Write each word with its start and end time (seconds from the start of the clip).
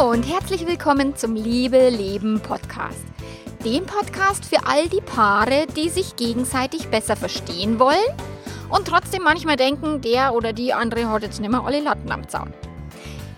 Hallo 0.00 0.12
und 0.12 0.22
herzlich 0.22 0.66
willkommen 0.66 1.14
zum 1.14 1.34
Liebe 1.34 1.90
Leben 1.90 2.40
Podcast. 2.40 3.04
Dem 3.66 3.84
Podcast 3.84 4.46
für 4.46 4.66
all 4.66 4.88
die 4.88 5.02
Paare, 5.02 5.66
die 5.76 5.90
sich 5.90 6.16
gegenseitig 6.16 6.88
besser 6.88 7.16
verstehen 7.16 7.78
wollen 7.78 7.98
und 8.70 8.88
trotzdem 8.88 9.22
manchmal 9.22 9.56
denken, 9.56 10.00
der 10.00 10.32
oder 10.32 10.54
die 10.54 10.72
andere 10.72 11.06
hat 11.10 11.22
jetzt 11.22 11.38
nicht 11.38 11.50
mehr 11.50 11.62
alle 11.62 11.80
Latten 11.80 12.10
am 12.10 12.26
Zaun. 12.30 12.54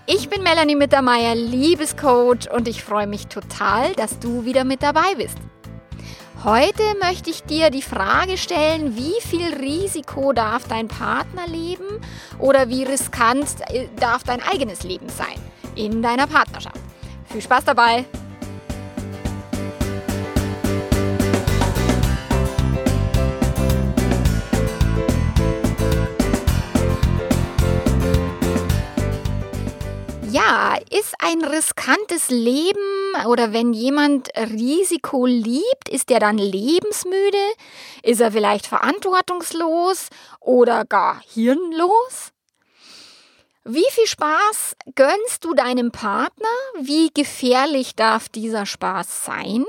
Ich 0.07 0.29
bin 0.29 0.45
Melanie 0.45 0.77
Mittermeier, 0.77 1.35
Liebescoach 1.35 2.49
und 2.55 2.69
ich 2.69 2.85
freue 2.85 3.09
mich 3.09 3.27
total, 3.27 3.93
dass 3.95 4.21
du 4.21 4.45
wieder 4.45 4.63
mit 4.63 4.85
dabei 4.85 5.17
bist. 5.17 5.39
Heute 6.45 6.83
möchte 7.03 7.31
ich 7.31 7.43
dir 7.43 7.71
die 7.71 7.83
Frage 7.83 8.37
stellen, 8.37 8.97
wie 8.97 9.21
viel 9.21 9.53
Risiko 9.55 10.33
darf 10.33 10.69
dein 10.69 10.87
Partner 10.87 11.49
leben 11.49 12.01
oder 12.39 12.69
wie 12.69 12.85
riskant 12.85 13.49
darf 13.99 14.23
dein 14.23 14.41
eigenes 14.41 14.85
Leben 14.85 15.09
sein 15.09 15.52
in 15.75 16.03
deiner 16.03 16.27
Partnerschaft. 16.27 16.81
Viel 17.27 17.41
Spaß 17.41 17.65
dabei! 17.65 18.05
Ja, 30.33 30.77
ist 30.89 31.15
ein 31.19 31.45
riskantes 31.45 32.31
Leben 32.31 32.79
oder 33.27 33.53
wenn 33.53 33.75
jemand 33.75 34.31
Risiko 34.35 35.27
liebt, 35.27 35.91
ist 35.91 36.11
er 36.11 36.21
dann 36.21 36.39
lebensmüde? 36.39 37.53
Ist 38.03 38.23
er 38.23 38.33
vielleicht 38.33 38.67
verantwortungslos 38.67 40.09
oder 40.41 40.87
gar 40.87 41.21
hirnlos? 41.35 42.33
Wie 43.65 43.87
viel 43.91 44.09
Spaß 44.09 44.77
gönnst 44.97 45.45
du 45.45 45.55
deinem 45.55 45.93
Partner? 45.93 46.49
Wie 46.81 47.11
gefährlich 47.15 47.95
darf 47.95 48.29
dieser 48.29 48.67
Spaß 48.67 49.25
sein? 49.25 49.65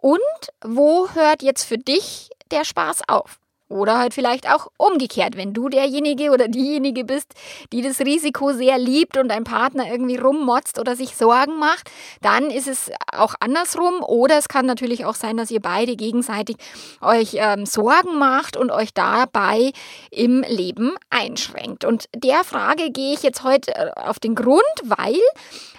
Und 0.00 0.20
wo 0.60 1.08
hört 1.10 1.42
jetzt 1.42 1.62
für 1.62 1.78
dich 1.78 2.30
der 2.50 2.64
Spaß 2.64 3.02
auf? 3.08 3.38
Oder 3.72 3.98
halt 3.98 4.14
vielleicht 4.14 4.48
auch 4.48 4.68
umgekehrt, 4.76 5.36
wenn 5.36 5.52
du 5.52 5.68
derjenige 5.68 6.30
oder 6.30 6.48
diejenige 6.48 7.04
bist, 7.04 7.34
die 7.72 7.82
das 7.82 8.00
Risiko 8.00 8.52
sehr 8.52 8.78
liebt 8.78 9.16
und 9.16 9.28
dein 9.28 9.44
Partner 9.44 9.90
irgendwie 9.90 10.16
rummotzt 10.16 10.78
oder 10.78 10.94
sich 10.94 11.16
Sorgen 11.16 11.58
macht, 11.58 11.90
dann 12.20 12.50
ist 12.50 12.68
es 12.68 12.90
auch 13.12 13.34
andersrum. 13.40 14.02
Oder 14.02 14.38
es 14.38 14.48
kann 14.48 14.66
natürlich 14.66 15.04
auch 15.04 15.14
sein, 15.14 15.36
dass 15.36 15.50
ihr 15.50 15.60
beide 15.60 15.96
gegenseitig 15.96 16.56
euch 17.00 17.34
ähm, 17.34 17.66
Sorgen 17.66 18.18
macht 18.18 18.56
und 18.56 18.70
euch 18.70 18.92
dabei 18.94 19.72
im 20.10 20.42
Leben 20.42 20.92
einschränkt. 21.10 21.84
Und 21.84 22.06
der 22.14 22.44
Frage 22.44 22.90
gehe 22.90 23.14
ich 23.14 23.22
jetzt 23.22 23.42
heute 23.42 23.74
äh, 23.74 23.90
auf 23.96 24.18
den 24.18 24.34
Grund, 24.34 24.62
weil 24.84 25.18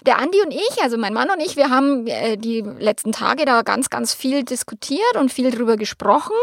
der 0.06 0.18
Andi 0.20 0.42
und 0.42 0.54
ich, 0.54 0.82
also 0.82 0.98
mein 0.98 1.14
Mann 1.14 1.30
und 1.30 1.40
ich, 1.40 1.56
wir 1.56 1.70
haben 1.70 2.08
äh, 2.08 2.38
die 2.38 2.62
letzten 2.62 3.12
Tage 3.12 3.46
da 3.46 3.62
ganz, 3.62 3.90
ganz 3.90 4.14
viel 4.14 4.44
diskutiert 4.44 5.16
und 5.16 5.32
viel 5.32 5.52
drüber 5.52 5.78
gesprochen, 5.78 6.36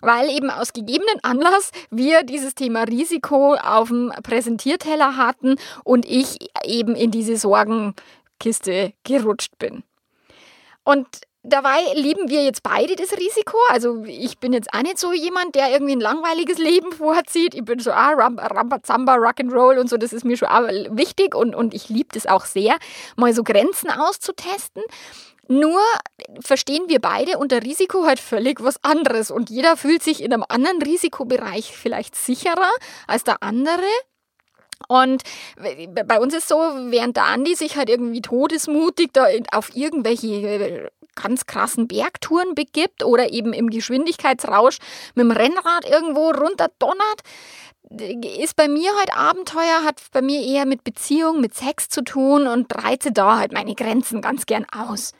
weil 0.00 0.30
eben 0.30 0.50
aus 0.50 0.72
gegebenen 0.84 1.18
Anlass 1.22 1.70
wir 1.90 2.22
dieses 2.22 2.54
Thema 2.54 2.82
Risiko 2.82 3.54
auf 3.54 3.88
dem 3.88 4.12
Präsentierteller 4.22 5.16
hatten 5.16 5.56
und 5.84 6.06
ich 6.06 6.38
eben 6.64 6.94
in 6.94 7.10
diese 7.10 7.36
Sorgenkiste 7.36 8.92
gerutscht 9.04 9.58
bin. 9.58 9.82
Und 10.84 11.06
Dabei 11.46 11.80
lieben 11.94 12.30
wir 12.30 12.42
jetzt 12.42 12.62
beide 12.62 12.96
das 12.96 13.12
Risiko. 13.12 13.58
Also 13.68 14.02
ich 14.06 14.38
bin 14.38 14.54
jetzt 14.54 14.72
auch 14.72 14.80
nicht 14.80 14.96
so 14.96 15.12
jemand, 15.12 15.54
der 15.54 15.72
irgendwie 15.72 15.94
ein 15.94 16.00
langweiliges 16.00 16.56
Leben 16.56 16.90
vorzieht. 16.90 17.54
Ich 17.54 17.66
bin 17.66 17.80
so, 17.80 17.92
ah, 17.92 18.12
Rambazamba, 18.14 19.16
Rock'n'Roll 19.16 19.78
und 19.78 19.90
so, 19.90 19.98
das 19.98 20.14
ist 20.14 20.24
mir 20.24 20.38
schon 20.38 20.48
wichtig 20.48 21.34
und, 21.34 21.54
und 21.54 21.74
ich 21.74 21.90
liebe 21.90 22.08
das 22.14 22.24
auch 22.24 22.46
sehr, 22.46 22.76
mal 23.16 23.34
so 23.34 23.44
Grenzen 23.44 23.90
auszutesten. 23.90 24.82
Nur 25.48 25.80
verstehen 26.40 26.84
wir 26.88 27.00
beide 27.00 27.38
unter 27.38 27.62
Risiko 27.62 28.06
halt 28.06 28.20
völlig 28.20 28.62
was 28.62 28.82
anderes 28.82 29.30
und 29.30 29.50
jeder 29.50 29.76
fühlt 29.76 30.02
sich 30.02 30.22
in 30.22 30.32
einem 30.32 30.44
anderen 30.48 30.80
Risikobereich 30.82 31.76
vielleicht 31.76 32.16
sicherer 32.16 32.70
als 33.06 33.24
der 33.24 33.42
andere. 33.42 33.82
Und 34.88 35.22
bei 36.06 36.18
uns 36.18 36.34
ist 36.34 36.48
so, 36.48 36.56
während 36.56 37.16
der 37.16 37.24
Andi 37.24 37.54
sich 37.54 37.76
halt 37.76 37.88
irgendwie 37.88 38.20
todesmutig 38.22 39.10
da 39.12 39.26
auf 39.52 39.74
irgendwelche 39.74 40.90
ganz 41.14 41.46
krassen 41.46 41.88
Bergtouren 41.88 42.54
begibt 42.54 43.04
oder 43.04 43.30
eben 43.30 43.52
im 43.52 43.70
Geschwindigkeitsrausch 43.70 44.78
mit 45.14 45.24
dem 45.24 45.30
Rennrad 45.30 45.88
irgendwo 45.88 46.30
runterdonnert, 46.30 47.20
ist 48.40 48.56
bei 48.56 48.66
mir 48.66 48.90
halt 48.96 49.16
Abenteuer, 49.16 49.84
hat 49.84 50.02
bei 50.12 50.22
mir 50.22 50.42
eher 50.42 50.66
mit 50.66 50.84
Beziehung, 50.84 51.40
mit 51.40 51.54
Sex 51.54 51.88
zu 51.88 52.02
tun 52.02 52.46
und 52.46 52.74
reize 52.74 53.12
da 53.12 53.38
halt 53.38 53.52
meine 53.52 53.74
Grenzen 53.74 54.20
ganz 54.20 54.46
gern 54.46 54.66
aus. 54.74 55.12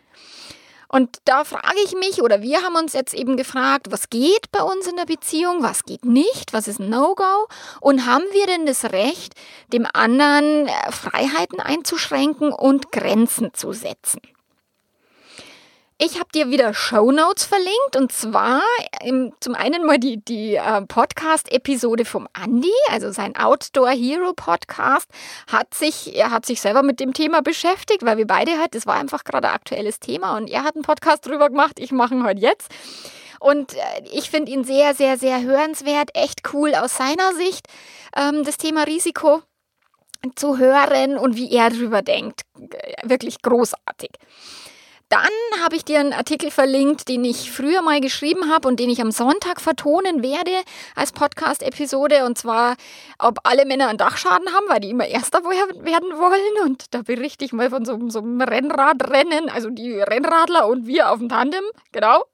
Und 0.95 1.19
da 1.25 1.43
frage 1.43 1.81
ich 1.85 1.97
mich, 1.97 2.23
oder 2.23 2.41
wir 2.41 2.63
haben 2.63 2.77
uns 2.77 2.93
jetzt 2.93 3.15
eben 3.15 3.37
gefragt, 3.37 3.89
was 3.91 4.11
geht 4.11 4.53
bei 4.53 4.63
uns 4.63 4.87
in 4.87 4.95
der 4.95 5.07
Beziehung, 5.07 5.61
was 5.61 5.83
geht 5.83 6.05
nicht, 6.05 6.53
was 6.53 6.69
ist 6.69 6.79
ein 6.79 6.89
No-Go 6.89 7.49
und 7.81 8.07
haben 8.07 8.23
wir 8.31 8.47
denn 8.47 8.65
das 8.65 8.85
Recht, 8.93 9.35
dem 9.73 9.89
anderen 9.93 10.69
äh, 10.69 10.93
Freiheiten 10.93 11.59
einzuschränken 11.59 12.53
und 12.53 12.93
Grenzen 12.93 13.53
zu 13.55 13.73
setzen? 13.73 14.21
Ich 16.05 16.21
habe 16.21 16.29
dir 16.35 16.51
wieder 16.51 16.75
Show 16.75 17.11
Notes 17.13 17.47
verlinkt 17.47 17.97
und 17.97 18.13
zwar 18.13 18.61
im, 19.03 19.33
zum 19.41 19.55
einen 19.55 19.87
mal 19.87 19.99
die, 19.99 20.23
die 20.23 20.57
äh, 20.57 20.83
Podcast-Episode 20.83 22.05
vom 22.05 22.29
Andy, 22.39 22.69
also 22.91 23.11
sein 23.11 23.35
Outdoor 23.37 23.89
Hero 23.89 24.35
Podcast, 24.35 25.09
hat 25.51 25.73
sich, 25.73 26.15
er 26.15 26.31
hat 26.31 26.45
sich 26.45 26.61
selber 26.61 26.83
mit 26.83 27.01
dem 27.01 27.15
Thema 27.15 27.41
beschäftigt, 27.41 28.05
weil 28.05 28.19
wir 28.19 28.27
beide 28.27 28.59
halt, 28.59 28.75
das 28.75 28.87
war 28.87 28.97
einfach 28.97 29.25
gerade 29.25 29.49
ein 29.49 29.55
aktuelles 29.55 29.99
Thema 29.99 30.37
und 30.37 30.51
er 30.51 30.63
hat 30.63 30.75
einen 30.75 30.85
Podcast 30.85 31.27
drüber 31.27 31.49
gemacht, 31.49 31.79
ich 31.79 31.91
mache 31.91 32.13
ihn 32.13 32.25
heute 32.27 32.43
jetzt. 32.43 32.71
Und 33.41 33.73
äh, 33.73 34.03
ich 34.13 34.29
finde 34.29 34.53
ihn 34.53 34.65
sehr, 34.65 34.95
sehr, 34.95 35.17
sehr 35.17 35.41
hörenswert, 35.41 36.11
echt 36.13 36.43
cool 36.53 36.75
aus 36.75 36.99
seiner 36.99 37.33
Sicht, 37.33 37.67
ähm, 38.15 38.45
das 38.45 38.59
Thema 38.59 38.83
Risiko 38.83 39.41
zu 40.37 40.59
hören 40.59 41.17
und 41.17 41.37
wie 41.37 41.51
er 41.51 41.71
drüber 41.71 42.03
denkt. 42.03 42.43
Wirklich 43.05 43.41
großartig. 43.41 44.11
Dann 45.15 45.63
habe 45.63 45.77
ich 45.77 45.85
dir 45.85 46.01
einen 46.01 46.13
Artikel 46.13 46.51
verlinkt, 46.51 47.09
den 47.09 47.25
ich 47.25 47.53
früher 47.53 47.83
mal 47.83 48.01
geschrieben 48.01 48.53
habe 48.53 48.67
und 48.67 48.81
den 48.81 48.91
ich 48.91 49.01
am 49.01 49.13
Sonntag 49.13 49.61
vertonen 49.61 50.25
werde 50.25 50.51
als 50.97 51.13
Podcast-Episode. 51.13 52.25
Und 52.25 52.37
zwar, 52.37 52.75
ob 53.21 53.39
alle 53.45 53.65
Männer 53.65 53.87
einen 53.87 53.99
Dachschaden 53.99 54.53
haben, 54.53 54.67
weil 54.67 54.81
die 54.81 54.91
immer 54.91 55.07
Erster 55.07 55.45
werden 55.45 56.19
wollen. 56.19 56.69
Und 56.69 56.93
da 56.93 57.03
berichte 57.03 57.45
ich 57.45 57.53
mal 57.53 57.71
von 57.71 57.85
so, 57.85 57.97
so 58.09 58.19
einem 58.19 58.41
Rennradrennen, 58.41 59.51
also 59.51 59.71
die 59.71 59.93
Rennradler 60.01 60.67
und 60.67 60.89
wir 60.89 61.13
auf 61.13 61.21
dem 61.21 61.29
Tandem. 61.29 61.63
Genau. 61.93 62.25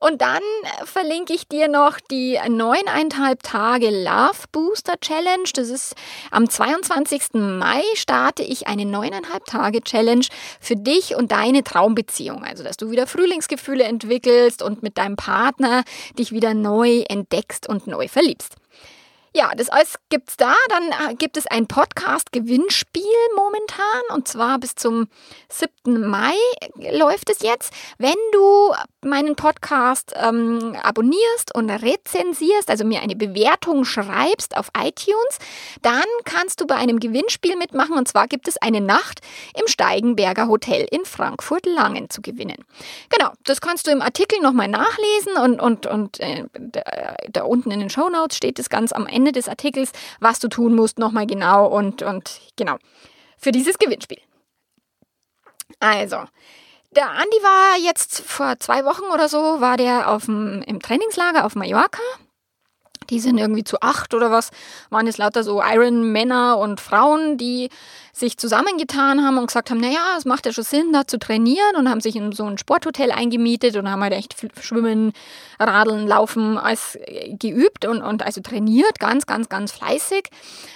Und 0.00 0.22
dann 0.22 0.42
verlinke 0.84 1.32
ich 1.32 1.48
dir 1.48 1.66
noch 1.66 1.98
die 1.98 2.38
neuneinhalb 2.48 3.42
Tage 3.42 3.90
Love 3.90 4.44
Booster 4.52 4.94
Challenge. 5.00 5.48
Das 5.54 5.68
ist 5.70 5.96
am 6.30 6.48
22. 6.48 7.34
Mai 7.34 7.82
starte 7.94 8.44
ich 8.44 8.68
eine 8.68 8.84
neuneinhalb 8.84 9.44
Tage 9.46 9.80
Challenge 9.80 10.24
für 10.60 10.76
dich 10.76 11.16
und 11.16 11.32
deine 11.32 11.64
Traumbeziehung. 11.64 12.44
Also, 12.44 12.62
dass 12.62 12.76
du 12.76 12.92
wieder 12.92 13.08
Frühlingsgefühle 13.08 13.82
entwickelst 13.82 14.62
und 14.62 14.84
mit 14.84 14.98
deinem 14.98 15.16
Partner 15.16 15.82
dich 16.16 16.30
wieder 16.30 16.54
neu 16.54 17.02
entdeckst 17.08 17.68
und 17.68 17.88
neu 17.88 18.06
verliebst. 18.06 18.54
Ja, 19.38 19.52
das 19.56 19.68
alles 19.68 19.94
gibt's 20.08 20.36
da. 20.36 20.52
Dann 20.68 21.10
äh, 21.10 21.14
gibt 21.14 21.36
es 21.36 21.46
ein 21.46 21.68
Podcast-Gewinnspiel 21.68 23.04
momentan 23.36 24.02
und 24.12 24.26
zwar 24.26 24.58
bis 24.58 24.74
zum 24.74 25.06
7. 25.48 26.10
Mai 26.10 26.34
läuft 26.90 27.30
es 27.30 27.42
jetzt. 27.42 27.72
Wenn 27.98 28.16
du 28.32 28.74
meinen 29.02 29.36
Podcast 29.36 30.12
ähm, 30.16 30.76
abonnierst 30.82 31.54
und 31.54 31.70
rezensierst, 31.70 32.68
also 32.68 32.84
mir 32.84 33.00
eine 33.00 33.14
Bewertung 33.14 33.84
schreibst 33.84 34.56
auf 34.56 34.72
iTunes, 34.76 35.38
dann 35.82 36.02
kannst 36.24 36.60
du 36.60 36.66
bei 36.66 36.74
einem 36.74 36.98
Gewinnspiel 36.98 37.54
mitmachen 37.54 37.96
und 37.96 38.08
zwar 38.08 38.26
gibt 38.26 38.48
es 38.48 38.56
eine 38.56 38.80
Nacht 38.80 39.20
im 39.54 39.68
Steigenberger 39.68 40.48
Hotel 40.48 40.84
in 40.90 41.04
Frankfurt-Langen 41.04 42.10
zu 42.10 42.22
gewinnen. 42.22 42.64
Genau, 43.08 43.30
das 43.44 43.60
kannst 43.60 43.86
du 43.86 43.92
im 43.92 44.02
Artikel 44.02 44.40
nochmal 44.40 44.66
nachlesen 44.66 45.36
und, 45.40 45.60
und, 45.60 45.86
und 45.86 46.18
äh, 46.18 46.42
da, 46.58 46.82
da 47.30 47.42
unten 47.44 47.70
in 47.70 47.78
den 47.78 47.90
Show 47.90 48.08
Notes 48.08 48.36
steht 48.36 48.58
es 48.58 48.68
ganz 48.68 48.90
am 48.90 49.06
Ende 49.06 49.27
Ende 49.28 49.38
des 49.38 49.48
Artikels, 49.48 49.92
was 50.20 50.38
du 50.38 50.48
tun 50.48 50.74
musst, 50.74 50.98
nochmal 50.98 51.26
genau 51.26 51.66
und, 51.66 52.02
und 52.02 52.40
genau 52.56 52.78
für 53.36 53.52
dieses 53.52 53.78
Gewinnspiel. 53.78 54.20
Also, 55.80 56.24
der 56.90 57.10
Andi 57.10 57.36
war 57.42 57.78
jetzt 57.78 58.20
vor 58.20 58.58
zwei 58.58 58.84
Wochen 58.84 59.04
oder 59.12 59.28
so, 59.28 59.60
war 59.60 59.76
der 59.76 60.10
auf 60.10 60.24
dem, 60.24 60.62
im 60.62 60.80
Trainingslager 60.80 61.44
auf 61.44 61.54
Mallorca. 61.54 62.02
Die 63.10 63.20
sind 63.20 63.38
irgendwie 63.38 63.64
zu 63.64 63.80
acht 63.80 64.14
oder 64.14 64.30
was, 64.30 64.50
waren 64.90 65.06
es 65.06 65.18
lauter 65.18 65.44
so 65.44 65.62
Iron-Männer 65.62 66.58
und 66.58 66.80
Frauen, 66.80 67.38
die 67.38 67.70
sich 68.12 68.36
zusammengetan 68.36 69.24
haben 69.24 69.38
und 69.38 69.46
gesagt 69.46 69.70
haben, 69.70 69.80
naja, 69.80 70.16
es 70.16 70.24
macht 70.24 70.46
ja 70.46 70.52
schon 70.52 70.64
Sinn, 70.64 70.92
da 70.92 71.06
zu 71.06 71.18
trainieren 71.18 71.76
und 71.76 71.88
haben 71.88 72.00
sich 72.00 72.16
in 72.16 72.32
so 72.32 72.44
ein 72.44 72.58
Sporthotel 72.58 73.12
eingemietet 73.12 73.76
und 73.76 73.88
haben 73.88 74.02
halt 74.02 74.12
echt 74.12 74.34
Schwimmen, 74.60 75.12
Radeln, 75.60 76.06
Laufen 76.06 76.58
als 76.58 76.96
äh, 76.96 77.34
geübt 77.38 77.84
und, 77.86 78.02
und 78.02 78.24
also 78.24 78.40
trainiert, 78.40 78.98
ganz, 78.98 79.26
ganz, 79.26 79.48
ganz 79.48 79.72
fleißig. 79.72 80.30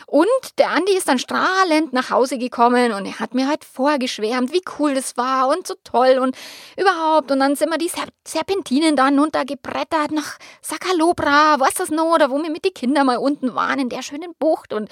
Und 0.07 0.27
der 0.59 0.71
Andi 0.71 0.97
ist 0.97 1.09
dann 1.09 1.19
strahlend 1.19 1.93
nach 1.93 2.11
Hause 2.11 2.39
gekommen 2.39 2.93
und 2.93 3.07
er 3.07 3.19
hat 3.19 3.35
mir 3.35 3.49
halt 3.49 3.65
vorgeschwärmt, 3.65 4.53
wie 4.53 4.63
cool 4.79 4.95
das 4.95 5.17
war 5.17 5.49
und 5.49 5.67
so 5.67 5.75
toll 5.85 6.19
und 6.21 6.37
überhaupt. 6.77 7.31
Und 7.33 7.41
dann 7.41 7.57
sind 7.57 7.71
wir 7.71 7.79
die 7.79 7.91
Serpentinen 8.25 8.95
da 8.95 9.09
runtergebrettert 9.09 10.11
nach 10.13 10.39
Sakalobra, 10.61 11.59
was 11.59 11.75
das 11.75 11.91
noch, 11.91 12.19
oder 12.23 12.31
wo 12.31 12.43
wir 12.43 12.51
mit 12.51 12.65
den 12.65 12.75
Kindern 12.75 13.07
mal 13.07 13.17
unten 13.17 13.55
waren 13.55 13.79
in 13.79 13.89
der 13.89 14.03
schönen 14.03 14.35
Bucht. 14.39 14.73
Und 14.73 14.89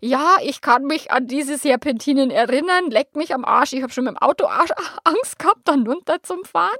ja, 0.00 0.36
ich 0.42 0.60
kann 0.62 0.84
mich 0.84 1.10
an 1.10 1.26
diese 1.26 1.58
Serpentinen 1.58 2.30
erinnern, 2.30 2.90
leck 2.90 3.14
mich 3.14 3.34
am 3.34 3.44
Arsch. 3.44 3.74
Ich 3.74 3.82
habe 3.82 3.92
schon 3.92 4.04
mit 4.04 4.14
dem 4.14 4.18
Auto 4.18 4.46
Angst 5.04 5.38
gehabt, 5.38 5.60
dann 5.64 5.86
runter 5.86 6.22
zum 6.22 6.44
Fahren. 6.44 6.70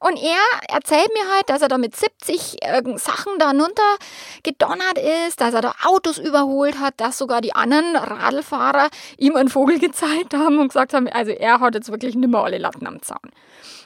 Und 0.00 0.22
er 0.22 0.74
erzählt 0.74 1.08
mir 1.14 1.32
halt, 1.34 1.48
dass 1.48 1.62
er 1.62 1.68
da 1.68 1.78
mit 1.78 1.96
70 1.96 2.62
äh, 2.62 2.82
Sachen 2.96 3.32
da 3.38 3.50
runter 3.50 3.96
gedonnert 4.42 4.98
ist, 5.26 5.40
dass 5.40 5.54
er 5.54 5.62
da 5.62 5.74
Autos 5.84 6.18
überholt 6.18 6.78
hat, 6.78 6.94
dass 6.98 7.16
sogar 7.16 7.40
die 7.40 7.54
anderen 7.54 7.96
Radlfahrer 7.96 8.88
ihm 9.16 9.36
einen 9.36 9.48
Vogel 9.48 9.78
gezeigt 9.80 10.34
haben 10.34 10.58
und 10.58 10.68
gesagt 10.68 10.92
haben, 10.92 11.08
also 11.08 11.32
er 11.32 11.60
hat 11.60 11.74
jetzt 11.74 11.90
wirklich 11.90 12.14
nimmer 12.14 12.44
alle 12.44 12.58
Latten 12.58 12.86
am 12.86 13.00
Zaun. 13.00 13.30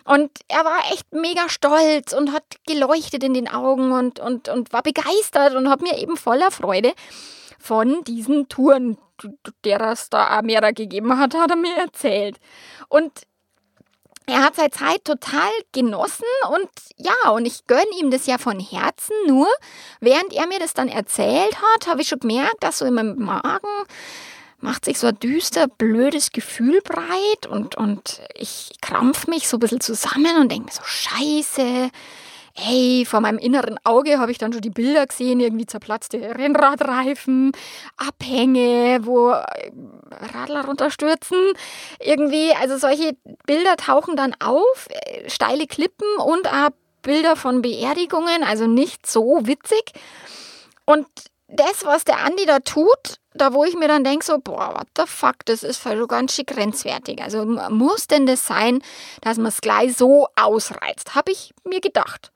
Und 0.06 0.30
er 0.48 0.64
war 0.66 0.80
echt 0.92 1.12
mega 1.12 1.48
stolz 1.48 2.12
und 2.12 2.32
hat 2.32 2.44
geleuchtet 2.66 3.24
in 3.24 3.32
den 3.32 3.48
Augen 3.48 3.92
und, 3.92 4.20
und, 4.20 4.50
und 4.50 4.70
war 4.72 4.82
begeistert 4.82 5.43
und 5.52 5.68
hat 5.68 5.82
mir 5.82 5.98
eben 5.98 6.16
voller 6.16 6.50
Freude 6.50 6.92
von 7.58 8.04
diesen 8.04 8.48
Touren, 8.48 8.98
der 9.64 9.80
es 9.80 10.10
da 10.10 10.38
auch 10.38 10.42
mehrere 10.42 10.72
gegeben 10.72 11.18
hat, 11.18 11.34
hat 11.34 11.50
er 11.50 11.56
mir 11.56 11.76
erzählt. 11.76 12.36
Und 12.88 13.12
er 14.26 14.42
hat 14.42 14.56
seine 14.56 14.70
Zeit 14.70 15.04
total 15.04 15.50
genossen 15.72 16.24
und 16.50 16.68
ja, 16.96 17.30
und 17.30 17.44
ich 17.44 17.66
gönne 17.66 17.84
ihm 18.00 18.10
das 18.10 18.26
ja 18.26 18.38
von 18.38 18.58
Herzen. 18.58 19.14
Nur 19.26 19.48
während 20.00 20.32
er 20.32 20.46
mir 20.46 20.58
das 20.58 20.72
dann 20.72 20.88
erzählt 20.88 21.56
hat, 21.56 21.86
habe 21.86 22.00
ich 22.00 22.08
schon 22.08 22.20
gemerkt, 22.20 22.62
dass 22.62 22.78
so 22.78 22.86
in 22.86 22.94
meinem 22.94 23.18
Magen 23.18 23.68
macht 24.60 24.86
sich 24.86 24.98
so 24.98 25.08
ein 25.08 25.18
düster, 25.18 25.68
blödes 25.68 26.32
Gefühl 26.32 26.80
breit 26.82 27.46
und, 27.46 27.76
und 27.76 28.22
ich 28.34 28.70
krampf 28.80 29.26
mich 29.26 29.46
so 29.46 29.58
ein 29.58 29.60
bisschen 29.60 29.82
zusammen 29.82 30.38
und 30.38 30.50
denke 30.50 30.66
mir 30.66 30.72
so, 30.72 30.82
scheiße, 30.82 31.90
ey, 32.54 33.04
vor 33.04 33.20
meinem 33.20 33.38
inneren 33.38 33.78
Auge 33.84 34.18
habe 34.18 34.30
ich 34.30 34.38
dann 34.38 34.52
schon 34.52 34.62
die 34.62 34.70
Bilder 34.70 35.06
gesehen, 35.06 35.40
irgendwie 35.40 35.66
zerplatzte 35.66 36.20
Rennradreifen, 36.20 37.52
Abhänge, 37.96 39.00
wo 39.02 39.30
äh, 39.30 39.72
Radler 40.10 40.64
runterstürzen. 40.64 41.38
Irgendwie, 42.00 42.52
also 42.60 42.76
solche 42.76 43.16
Bilder 43.46 43.76
tauchen 43.76 44.16
dann 44.16 44.34
auf, 44.40 44.88
äh, 44.88 45.28
steile 45.28 45.66
Klippen 45.66 46.08
und 46.24 46.46
auch 46.46 46.70
Bilder 47.02 47.36
von 47.36 47.60
Beerdigungen, 47.60 48.44
also 48.44 48.66
nicht 48.66 49.06
so 49.06 49.46
witzig. 49.46 49.92
Und 50.86 51.06
das, 51.48 51.84
was 51.84 52.04
der 52.04 52.24
Andi 52.24 52.46
da 52.46 52.60
tut, 52.60 53.18
da 53.34 53.52
wo 53.52 53.64
ich 53.64 53.74
mir 53.74 53.88
dann 53.88 54.04
denke, 54.04 54.24
so, 54.24 54.38
boah, 54.38 54.74
what 54.74 54.86
the 54.96 55.04
fuck, 55.06 55.44
das 55.44 55.62
ist 55.62 55.78
voll 55.78 56.06
ganz 56.06 56.34
schön 56.34 56.46
grenzwertig. 56.46 57.22
Also 57.22 57.44
muss 57.44 58.06
denn 58.06 58.26
das 58.26 58.46
sein, 58.46 58.80
dass 59.20 59.38
man 59.38 59.46
es 59.46 59.60
gleich 59.60 59.96
so 59.96 60.28
ausreizt? 60.36 61.14
Habe 61.14 61.32
ich 61.32 61.52
mir 61.64 61.80
gedacht. 61.80 62.30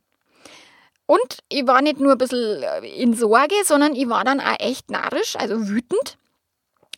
Und 1.09 1.39
ich 1.49 1.67
war 1.67 1.81
nicht 1.81 2.01
nur 2.01 2.13
ein 2.13 2.19
bisschen 2.19 2.63
äh, 2.63 2.87
in 2.87 3.15
Sorge, 3.15 3.55
sondern 3.65 3.97
ich 3.97 4.11
war 4.11 4.25
dann 4.25 4.41
auch 4.41 4.61
echt 4.61 4.91
narrisch, 4.91 5.37
also 5.37 5.67
wütend, 5.67 6.19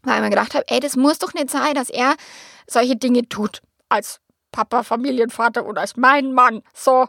weil 0.03 0.17
ich 0.17 0.23
mir 0.23 0.31
gedacht 0.31 0.55
habe, 0.55 0.65
ey, 0.67 0.81
das 0.81 0.97
muss 0.97 1.21
doch 1.21 1.33
nicht 1.33 1.49
sein, 1.49 1.75
dass 1.75 1.91
er 1.91 2.17
solche 2.67 2.97
Dinge 2.97 3.29
tut. 3.29 3.63
Als 3.89 4.21
Papa, 4.51 4.83
Familienvater 4.83 5.65
und 5.65 5.79
als 5.79 5.97
mein 5.97 6.33
Mann. 6.33 6.63
So, 6.75 7.07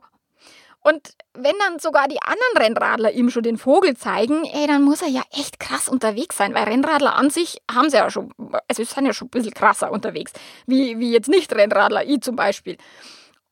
und 0.83 1.15
wenn 1.33 1.55
dann 1.57 1.79
sogar 1.79 2.07
die 2.07 2.21
anderen 2.21 2.57
Rennradler 2.57 3.11
ihm 3.11 3.31
schon 3.31 3.43
den 3.43 3.57
Vogel 3.57 3.97
zeigen, 3.97 4.43
ey, 4.45 4.67
dann 4.67 4.83
muss 4.83 5.01
er 5.01 5.09
ja 5.09 5.23
echt 5.31 5.59
krass 5.59 5.89
unterwegs 5.89 6.37
sein, 6.37 6.53
weil 6.53 6.65
Rennradler 6.65 7.15
an 7.15 7.31
sich 7.31 7.63
haben 7.71 7.89
sie 7.89 7.97
ja 7.97 8.11
schon, 8.11 8.31
also 8.67 8.83
sind 8.83 9.05
ja 9.07 9.13
schon 9.13 9.27
ein 9.27 9.31
bisschen 9.31 9.55
krasser 9.55 9.91
unterwegs, 9.91 10.33
wie, 10.67 10.99
wie 10.99 11.11
jetzt 11.11 11.29
nicht 11.29 11.51
Rennradler, 11.53 12.03
ich 12.05 12.21
zum 12.21 12.35
Beispiel. 12.35 12.77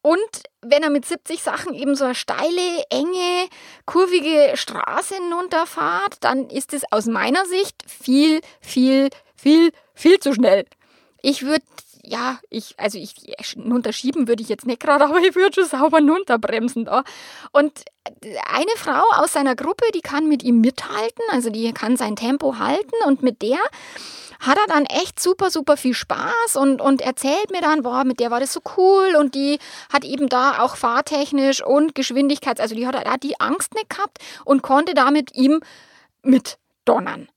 Und 0.02 0.44
wenn 0.62 0.84
er 0.84 0.90
mit 0.90 1.06
70 1.06 1.42
Sachen 1.42 1.74
eben 1.74 1.96
so 1.96 2.06
eine 2.06 2.16
steile, 2.16 2.84
enge, 2.90 3.50
kurvige 3.86 4.54
Straße 4.56 5.16
hinunterfahrt, 5.16 6.18
dann 6.22 6.50
ist 6.50 6.74
es 6.74 6.90
aus 6.92 7.06
meiner 7.06 7.46
Sicht 7.46 7.76
viel, 7.86 8.42
viel, 8.62 9.10
viel, 9.36 9.72
viel 9.94 10.20
zu 10.20 10.34
schnell. 10.34 10.66
Ich 11.22 11.44
würde 11.44 11.66
ja, 12.10 12.40
ich, 12.50 12.74
also 12.78 12.98
ich, 12.98 13.16
unterschieben 13.56 14.28
würde 14.28 14.42
ich 14.42 14.50
jetzt 14.50 14.66
nicht 14.66 14.80
gerade, 14.80 15.06
aber 15.10 15.20
ich 15.20 15.36
würde 15.36 15.62
schon 15.62 15.70
sauber 15.70 16.00
runterbremsen 16.00 16.86
da. 16.86 17.04
Und 17.52 17.86
eine 18.52 18.76
Frau 18.76 19.04
aus 19.18 19.34
seiner 19.34 19.56
Gruppe, 19.56 19.86
die 19.94 20.02
kann 20.02 20.28
mit 20.28 20.44
ihm 20.44 20.62
mithalten, 20.62 21.24
also 21.32 21.50
die 21.50 21.72
kann 21.72 21.98
sein 21.98 22.16
Tempo 22.16 22.58
halten 22.58 22.96
und 23.06 23.22
mit 23.22 23.42
der 23.42 23.60
hat 24.40 24.58
er 24.58 24.68
dann 24.68 24.86
echt 24.86 25.20
super, 25.20 25.52
super 25.52 25.76
viel 25.76 25.94
Spaß 25.94 26.56
und, 26.56 26.80
und 26.80 27.02
erzählt 27.02 27.52
mir 27.52 27.60
dann, 27.60 27.84
boah, 27.84 28.06
mit 28.06 28.22
der 28.22 28.32
war 28.32 28.40
das 28.40 28.54
so 28.54 28.62
cool 28.78 29.16
und 29.20 29.36
die 29.36 29.60
hat 29.92 30.06
eben 30.06 30.30
da 30.30 30.62
auch 30.62 30.78
fahrtechnisch 30.78 31.62
und 31.64 31.94
Geschwindigkeits, 31.94 32.62
also 32.62 32.74
die 32.74 32.88
hat 32.88 32.96
da 32.96 33.18
die 33.18 33.40
Angst 33.42 33.76
nicht 33.76 33.90
gehabt 33.90 34.20
und 34.46 34.62
konnte 34.62 34.94
da 34.94 35.12
mit 35.12 35.36
ihm 35.36 35.60
mitdonnern. 36.24 37.28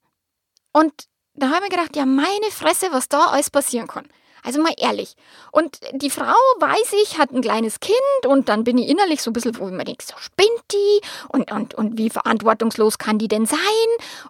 Und 0.72 0.92
da 1.34 1.46
habe 1.48 1.56
ich 1.56 1.72
mir 1.72 1.76
gedacht, 1.76 1.96
ja, 1.96 2.06
meine 2.06 2.50
Fresse, 2.52 2.86
was 2.92 3.08
da 3.08 3.26
alles 3.26 3.50
passieren 3.50 3.88
kann. 3.88 4.06
Also 4.44 4.60
mal 4.60 4.74
ehrlich. 4.76 5.14
Und 5.52 5.78
die 5.92 6.10
Frau, 6.10 6.34
weiß 6.58 6.94
ich, 7.02 7.18
hat 7.18 7.30
ein 7.30 7.42
kleines 7.42 7.78
Kind 7.78 8.26
und 8.26 8.48
dann 8.48 8.64
bin 8.64 8.76
ich 8.76 8.88
innerlich 8.88 9.22
so 9.22 9.30
ein 9.30 9.32
bisschen, 9.32 9.56
wo 9.58 9.66
ich 9.68 9.72
mir 9.72 9.84
denke, 9.84 10.04
so 10.04 10.14
spinnt 10.18 10.48
die 10.72 11.00
und, 11.28 11.52
und, 11.52 11.74
und 11.74 11.96
wie 11.96 12.10
verantwortungslos 12.10 12.98
kann 12.98 13.18
die 13.18 13.28
denn 13.28 13.46
sein? 13.46 13.58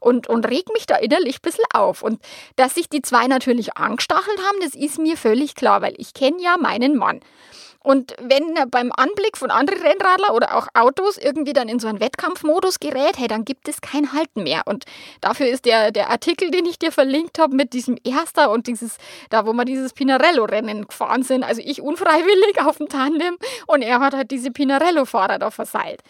Und, 0.00 0.29
und 0.29 0.47
reg 0.47 0.67
mich 0.75 0.85
da 0.85 0.97
innerlich 0.97 1.37
ein 1.37 1.43
bisschen 1.43 1.64
auf. 1.73 2.03
Und 2.03 2.20
dass 2.56 2.75
sich 2.75 2.91
die 2.91 3.00
zwei 3.00 3.26
natürlich 3.26 3.76
angestachelt 3.79 4.38
haben, 4.47 4.59
das 4.61 4.75
ist 4.75 4.99
mir 4.99 5.17
völlig 5.17 5.55
klar, 5.55 5.81
weil 5.81 5.94
ich 5.97 6.12
kenne 6.12 6.43
ja 6.43 6.56
meinen 6.58 6.97
Mann. 6.97 7.20
Und 7.82 8.14
wenn 8.20 8.56
er 8.56 8.67
beim 8.67 8.93
Anblick 8.93 9.37
von 9.37 9.50
anderen 9.50 9.82
Rennradler 9.82 10.34
oder 10.34 10.56
auch 10.56 10.69
Autos 10.75 11.19
irgendwie 11.19 11.52
dann 11.52 11.69
in 11.69 11.81
so 11.81 11.88
einen 11.88 12.00
Wettkampfmodus 12.00 12.79
gerät, 12.81 13.19
hey, 13.19 13.29
dann 13.29 13.44
gibt 13.44 13.69
es 13.69 13.81
kein 13.81 14.12
Halten 14.12 14.44
mehr. 14.44 14.62
Und 14.67 14.84
dafür 15.20 15.49
ist 15.49 15.64
der, 15.64 15.90
der 15.90 16.11
Artikel, 16.11 16.50
den 16.50 16.67
ich 16.67 16.79
dir 16.79 16.93
verlinkt 16.93 17.38
habe, 17.38 17.56
mit 17.56 17.73
diesem 17.73 17.99
Erster 18.05 18.50
und 18.50 18.67
dieses, 18.67 18.99
da 19.31 19.46
wo 19.46 19.52
wir 19.52 19.64
dieses 19.64 19.93
Pinarello-Rennen 19.93 20.87
gefahren 20.87 21.23
sind, 21.23 21.43
also 21.43 21.61
ich 21.64 21.82
unfreiwillig 21.82 22.61
auf 22.64 22.79
dem 22.79 22.88
Tandem 22.88 23.37
und 23.67 23.82
er 23.82 24.00
hat 24.00 24.14
halt 24.14 24.31
diese 24.31 24.50
Pinarello-Fahrer 24.50 25.38
da 25.38 25.50
verseilt. 25.50 26.02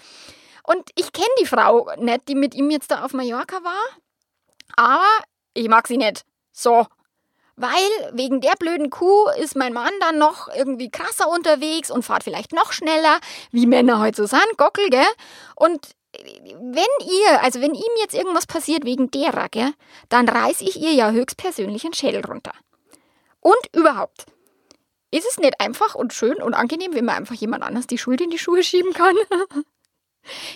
Und 0.64 0.90
ich 0.96 1.12
kenne 1.12 1.26
die 1.40 1.46
Frau 1.46 1.90
nicht, 1.98 2.28
die 2.28 2.34
mit 2.34 2.54
ihm 2.54 2.70
jetzt 2.70 2.90
da 2.90 3.04
auf 3.04 3.12
Mallorca 3.12 3.64
war, 3.64 3.82
aber 4.76 5.04
ich 5.54 5.68
mag 5.68 5.88
sie 5.88 5.96
nicht. 5.96 6.24
So, 6.52 6.86
weil 7.56 8.12
wegen 8.12 8.40
der 8.40 8.54
blöden 8.58 8.90
Kuh 8.90 9.28
ist 9.38 9.56
mein 9.56 9.72
Mann 9.72 9.92
dann 10.00 10.18
noch 10.18 10.48
irgendwie 10.54 10.90
krasser 10.90 11.28
unterwegs 11.28 11.90
und 11.90 12.04
fahrt 12.04 12.24
vielleicht 12.24 12.52
noch 12.52 12.72
schneller, 12.72 13.18
wie 13.50 13.66
Männer 13.66 14.00
heute 14.00 14.16
so 14.16 14.26
sind, 14.26 14.56
Gockel, 14.56 14.88
gell? 14.90 15.06
Und 15.54 15.90
wenn 16.14 16.84
ihr, 17.06 17.42
also 17.42 17.60
wenn 17.60 17.74
ihm 17.74 17.92
jetzt 18.00 18.14
irgendwas 18.14 18.46
passiert 18.46 18.84
wegen 18.84 19.10
derer, 19.10 19.48
gell, 19.48 19.72
dann 20.08 20.28
reiß 20.28 20.60
ich 20.60 20.80
ihr 20.80 20.92
ja 20.92 21.10
höchstpersönlich 21.10 21.84
einen 21.84 21.94
Schädel 21.94 22.24
runter. 22.24 22.52
Und 23.40 23.58
überhaupt, 23.74 24.26
ist 25.10 25.26
es 25.28 25.38
nicht 25.38 25.60
einfach 25.60 25.94
und 25.94 26.12
schön 26.12 26.42
und 26.42 26.54
angenehm, 26.54 26.94
wenn 26.94 27.04
man 27.04 27.16
einfach 27.16 27.34
jemand 27.34 27.62
anders 27.62 27.86
die 27.86 27.98
Schuld 27.98 28.20
in 28.20 28.30
die 28.30 28.38
Schuhe 28.38 28.62
schieben 28.62 28.92
kann? 28.92 29.16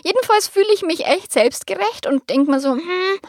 Jedenfalls 0.02 0.48
fühle 0.48 0.72
ich 0.72 0.82
mich 0.82 1.06
echt 1.06 1.32
selbstgerecht 1.32 2.06
und 2.06 2.28
denke 2.30 2.50
mir 2.50 2.60
so, 2.60 2.72
hm, 2.72 3.20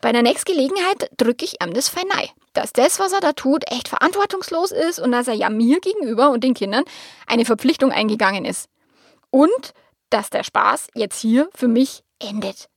bei 0.00 0.12
der 0.12 0.22
nächsten 0.22 0.52
Gelegenheit 0.52 1.10
drücke 1.16 1.44
ich 1.44 1.62
ihm 1.62 1.74
das 1.74 1.88
fein 1.88 2.08
dass 2.52 2.72
das, 2.72 2.98
was 2.98 3.12
er 3.12 3.20
da 3.20 3.32
tut, 3.32 3.70
echt 3.70 3.88
verantwortungslos 3.88 4.72
ist 4.72 4.98
und 4.98 5.12
dass 5.12 5.28
er 5.28 5.34
ja 5.34 5.50
mir 5.50 5.80
gegenüber 5.80 6.30
und 6.30 6.44
den 6.44 6.54
Kindern 6.54 6.84
eine 7.26 7.44
Verpflichtung 7.44 7.92
eingegangen 7.92 8.44
ist. 8.44 8.68
Und 9.30 9.72
dass 10.10 10.30
der 10.30 10.44
Spaß 10.44 10.88
jetzt 10.94 11.20
hier 11.20 11.48
für 11.54 11.68
mich 11.68 12.02
endet. 12.18 12.68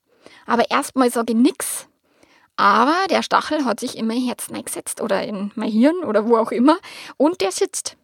Aber 0.45 0.69
erstmal 0.71 1.11
sage 1.11 1.33
ich 1.33 1.39
nix. 1.39 1.87
Aber 2.57 2.95
der 3.09 3.21
Stachel 3.21 3.65
hat 3.65 3.79
sich 3.79 3.97
in 3.97 4.07
mein 4.07 4.23
Herz 4.23 4.49
eingesetzt 4.49 5.01
oder 5.01 5.23
in 5.23 5.51
mein 5.55 5.69
Hirn 5.69 6.03
oder 6.05 6.27
wo 6.27 6.37
auch 6.37 6.51
immer 6.51 6.77
und 7.17 7.41
der 7.41 7.51
sitzt. 7.51 7.97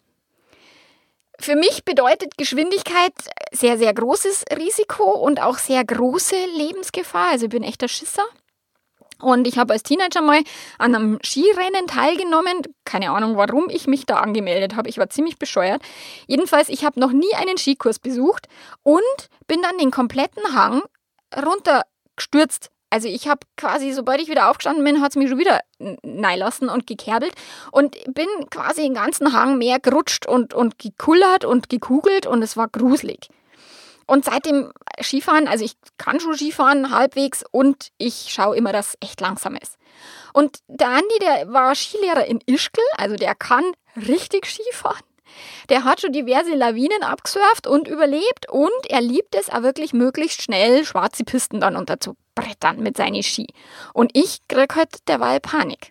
Für 1.39 1.55
mich 1.55 1.85
bedeutet 1.85 2.37
Geschwindigkeit 2.37 3.13
sehr, 3.51 3.77
sehr 3.77 3.93
großes 3.93 4.45
Risiko 4.57 5.09
und 5.11 5.41
auch 5.41 5.57
sehr 5.57 5.83
große 5.83 6.35
Lebensgefahr. 6.55 7.29
Also 7.31 7.45
ich 7.45 7.51
bin 7.51 7.63
echter 7.63 7.87
Schisser. 7.87 8.23
Und 9.21 9.47
ich 9.47 9.57
habe 9.57 9.73
als 9.73 9.83
Teenager 9.83 10.21
mal 10.21 10.41
an 10.77 10.95
einem 10.95 11.19
Skirennen 11.23 11.87
teilgenommen. 11.87 12.61
Keine 12.85 13.11
Ahnung, 13.11 13.37
warum 13.37 13.69
ich 13.69 13.87
mich 13.87 14.05
da 14.05 14.17
angemeldet 14.17 14.75
habe. 14.75 14.89
Ich 14.89 14.97
war 14.97 15.09
ziemlich 15.09 15.37
bescheuert. 15.37 15.81
Jedenfalls, 16.27 16.69
ich 16.69 16.83
habe 16.85 16.99
noch 16.99 17.11
nie 17.11 17.33
einen 17.35 17.57
Skikurs 17.57 17.99
besucht 17.99 18.47
und 18.83 19.01
bin 19.47 19.61
dann 19.61 19.77
den 19.77 19.91
kompletten 19.91 20.55
Hang 20.55 20.81
runter 21.35 21.83
gestürzt. 22.15 22.69
Also 22.89 23.07
ich 23.07 23.29
habe 23.29 23.39
quasi, 23.55 23.93
sobald 23.93 24.19
ich 24.21 24.27
wieder 24.27 24.49
aufgestanden 24.49 24.83
bin, 24.83 25.01
hat 25.01 25.11
es 25.11 25.15
mich 25.15 25.29
schon 25.29 25.39
wieder 25.39 25.61
lassen 25.79 26.67
und 26.67 26.85
gekerbelt 26.85 27.33
und 27.71 27.95
bin 28.13 28.27
quasi 28.49 28.81
den 28.81 28.93
ganzen 28.93 29.31
Hang 29.31 29.57
mehr 29.57 29.79
gerutscht 29.79 30.25
und, 30.27 30.53
und 30.53 30.77
gekullert 30.77 31.45
und 31.45 31.69
gekugelt 31.69 32.27
und 32.27 32.43
es 32.43 32.57
war 32.57 32.67
gruselig. 32.67 33.29
Und 34.11 34.25
seitdem 34.25 34.73
Skifahren, 35.01 35.47
also 35.47 35.63
ich 35.63 35.77
kann 35.97 36.19
schon 36.19 36.35
Skifahren 36.35 36.91
halbwegs 36.91 37.45
und 37.49 37.93
ich 37.97 38.27
schaue 38.27 38.57
immer, 38.57 38.73
dass 38.73 38.89
es 38.89 38.97
echt 38.99 39.21
langsam 39.21 39.55
ist. 39.55 39.77
Und 40.33 40.57
der 40.67 40.89
Andi, 40.89 41.19
der 41.21 41.53
war 41.53 41.73
Skilehrer 41.73 42.25
in 42.25 42.41
Ischgl, 42.45 42.81
also 42.97 43.15
der 43.15 43.35
kann 43.35 43.63
richtig 43.95 44.47
Skifahren. 44.47 45.05
Der 45.69 45.85
hat 45.85 46.01
schon 46.01 46.11
diverse 46.11 46.53
Lawinen 46.55 47.03
abgesurft 47.03 47.67
und 47.67 47.87
überlebt 47.87 48.51
und 48.51 48.69
er 48.89 48.99
liebt 48.99 49.33
es 49.33 49.49
auch 49.49 49.61
wirklich 49.61 49.93
möglichst 49.93 50.41
schnell 50.41 50.83
schwarze 50.83 51.23
Pisten 51.23 51.61
dann 51.61 51.77
unterzubrettern 51.77 52.83
mit 52.83 52.97
seinen 52.97 53.23
Ski. 53.23 53.47
Und 53.93 54.11
ich 54.13 54.45
krieg 54.49 54.75
halt 54.75 55.07
derweil 55.07 55.39
Panik. 55.39 55.90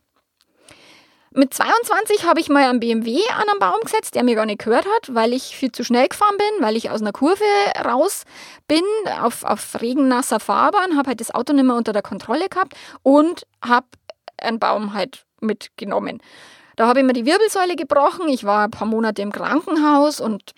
Mit 1.33 1.55
22 1.55 2.25
habe 2.25 2.41
ich 2.41 2.49
mal 2.49 2.69
einen 2.69 2.81
BMW 2.81 3.21
an 3.31 3.49
einen 3.49 3.61
Baum 3.61 3.81
gesetzt, 3.85 4.17
der 4.17 4.25
mir 4.25 4.35
gar 4.35 4.47
nicht 4.47 4.65
gehört 4.65 4.85
hat, 4.85 5.15
weil 5.15 5.33
ich 5.33 5.57
viel 5.57 5.71
zu 5.71 5.85
schnell 5.85 6.09
gefahren 6.09 6.37
bin, 6.37 6.65
weil 6.65 6.77
ich 6.77 6.91
aus 6.91 7.01
einer 7.01 7.13
Kurve 7.13 7.45
raus 7.85 8.25
bin 8.67 8.83
auf, 9.23 9.45
auf 9.45 9.81
regennasser 9.81 10.41
Fahrbahn, 10.41 10.97
habe 10.97 11.11
halt 11.11 11.21
das 11.21 11.33
Auto 11.33 11.53
nicht 11.53 11.65
mehr 11.65 11.77
unter 11.77 11.93
der 11.93 12.03
Kontrolle 12.03 12.49
gehabt 12.49 12.75
und 13.05 13.47
habe 13.65 13.87
einen 14.39 14.59
Baum 14.59 14.93
halt 14.93 15.25
mitgenommen. 15.41 16.21
Da 16.75 16.89
habe 16.89 16.99
ich 16.99 17.07
mir 17.07 17.13
die 17.13 17.27
Wirbelsäule 17.27 17.77
gebrochen. 17.77 18.29
Ich 18.29 18.43
war 18.43 18.65
ein 18.65 18.73
paar 18.73 18.89
Monate 18.89 19.23
im 19.23 19.31
Krankenhaus 19.31 20.21
und, 20.21 20.55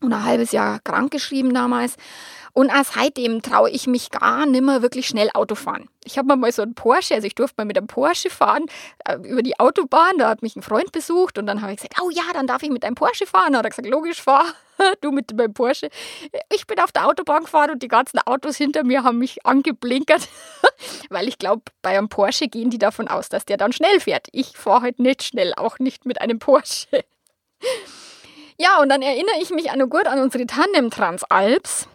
und 0.00 0.12
ein 0.12 0.24
halbes 0.24 0.50
Jahr 0.50 0.80
krankgeschrieben 0.80 1.54
damals. 1.54 1.94
Und 2.54 2.70
auch 2.70 2.84
seitdem 2.84 3.40
traue 3.40 3.70
ich 3.70 3.86
mich 3.86 4.10
gar 4.10 4.44
nicht 4.44 4.62
mehr 4.62 4.82
wirklich 4.82 5.08
schnell 5.08 5.30
Auto 5.32 5.54
fahren. 5.54 5.88
Ich 6.04 6.18
habe 6.18 6.36
mal 6.36 6.52
so 6.52 6.62
einen 6.62 6.74
Porsche, 6.74 7.14
also 7.14 7.26
ich 7.26 7.34
durfte 7.34 7.54
mal 7.58 7.64
mit 7.64 7.78
einem 7.78 7.86
Porsche 7.86 8.28
fahren 8.28 8.66
äh, 9.06 9.16
über 9.16 9.42
die 9.42 9.58
Autobahn. 9.58 10.18
Da 10.18 10.28
hat 10.28 10.42
mich 10.42 10.54
ein 10.56 10.62
Freund 10.62 10.92
besucht 10.92 11.38
und 11.38 11.46
dann 11.46 11.62
habe 11.62 11.72
ich 11.72 11.78
gesagt, 11.78 11.96
oh 12.02 12.10
ja, 12.10 12.24
dann 12.34 12.46
darf 12.46 12.62
ich 12.62 12.70
mit 12.70 12.84
einem 12.84 12.94
Porsche 12.94 13.26
fahren. 13.26 13.52
Da 13.52 13.60
hat 13.60 13.66
er 13.66 13.70
gesagt, 13.70 13.88
logisch, 13.88 14.20
fahr 14.20 14.44
du 15.00 15.12
mit 15.12 15.34
meinem 15.34 15.54
Porsche. 15.54 15.88
Ich 16.52 16.66
bin 16.66 16.78
auf 16.78 16.92
der 16.92 17.06
Autobahn 17.06 17.44
gefahren 17.44 17.70
und 17.70 17.82
die 17.82 17.88
ganzen 17.88 18.18
Autos 18.18 18.56
hinter 18.56 18.84
mir 18.84 19.02
haben 19.02 19.18
mich 19.18 19.46
angeblinkert, 19.46 20.28
weil 21.08 21.28
ich 21.28 21.38
glaube, 21.38 21.62
bei 21.80 21.96
einem 21.96 22.10
Porsche 22.10 22.48
gehen 22.48 22.68
die 22.68 22.78
davon 22.78 23.08
aus, 23.08 23.30
dass 23.30 23.46
der 23.46 23.56
dann 23.56 23.72
schnell 23.72 23.98
fährt. 24.00 24.28
Ich 24.32 24.58
fahre 24.58 24.82
halt 24.82 24.98
nicht 24.98 25.22
schnell, 25.22 25.54
auch 25.56 25.78
nicht 25.78 26.04
mit 26.04 26.20
einem 26.20 26.38
Porsche. 26.38 26.86
Ja, 28.58 28.80
und 28.80 28.90
dann 28.90 29.02
erinnere 29.02 29.40
ich 29.40 29.50
mich 29.50 29.72
noch 29.74 29.88
gut 29.88 30.06
an 30.06 30.20
unsere 30.20 30.46
Tandem 30.46 30.90
Transalps. 30.90 31.88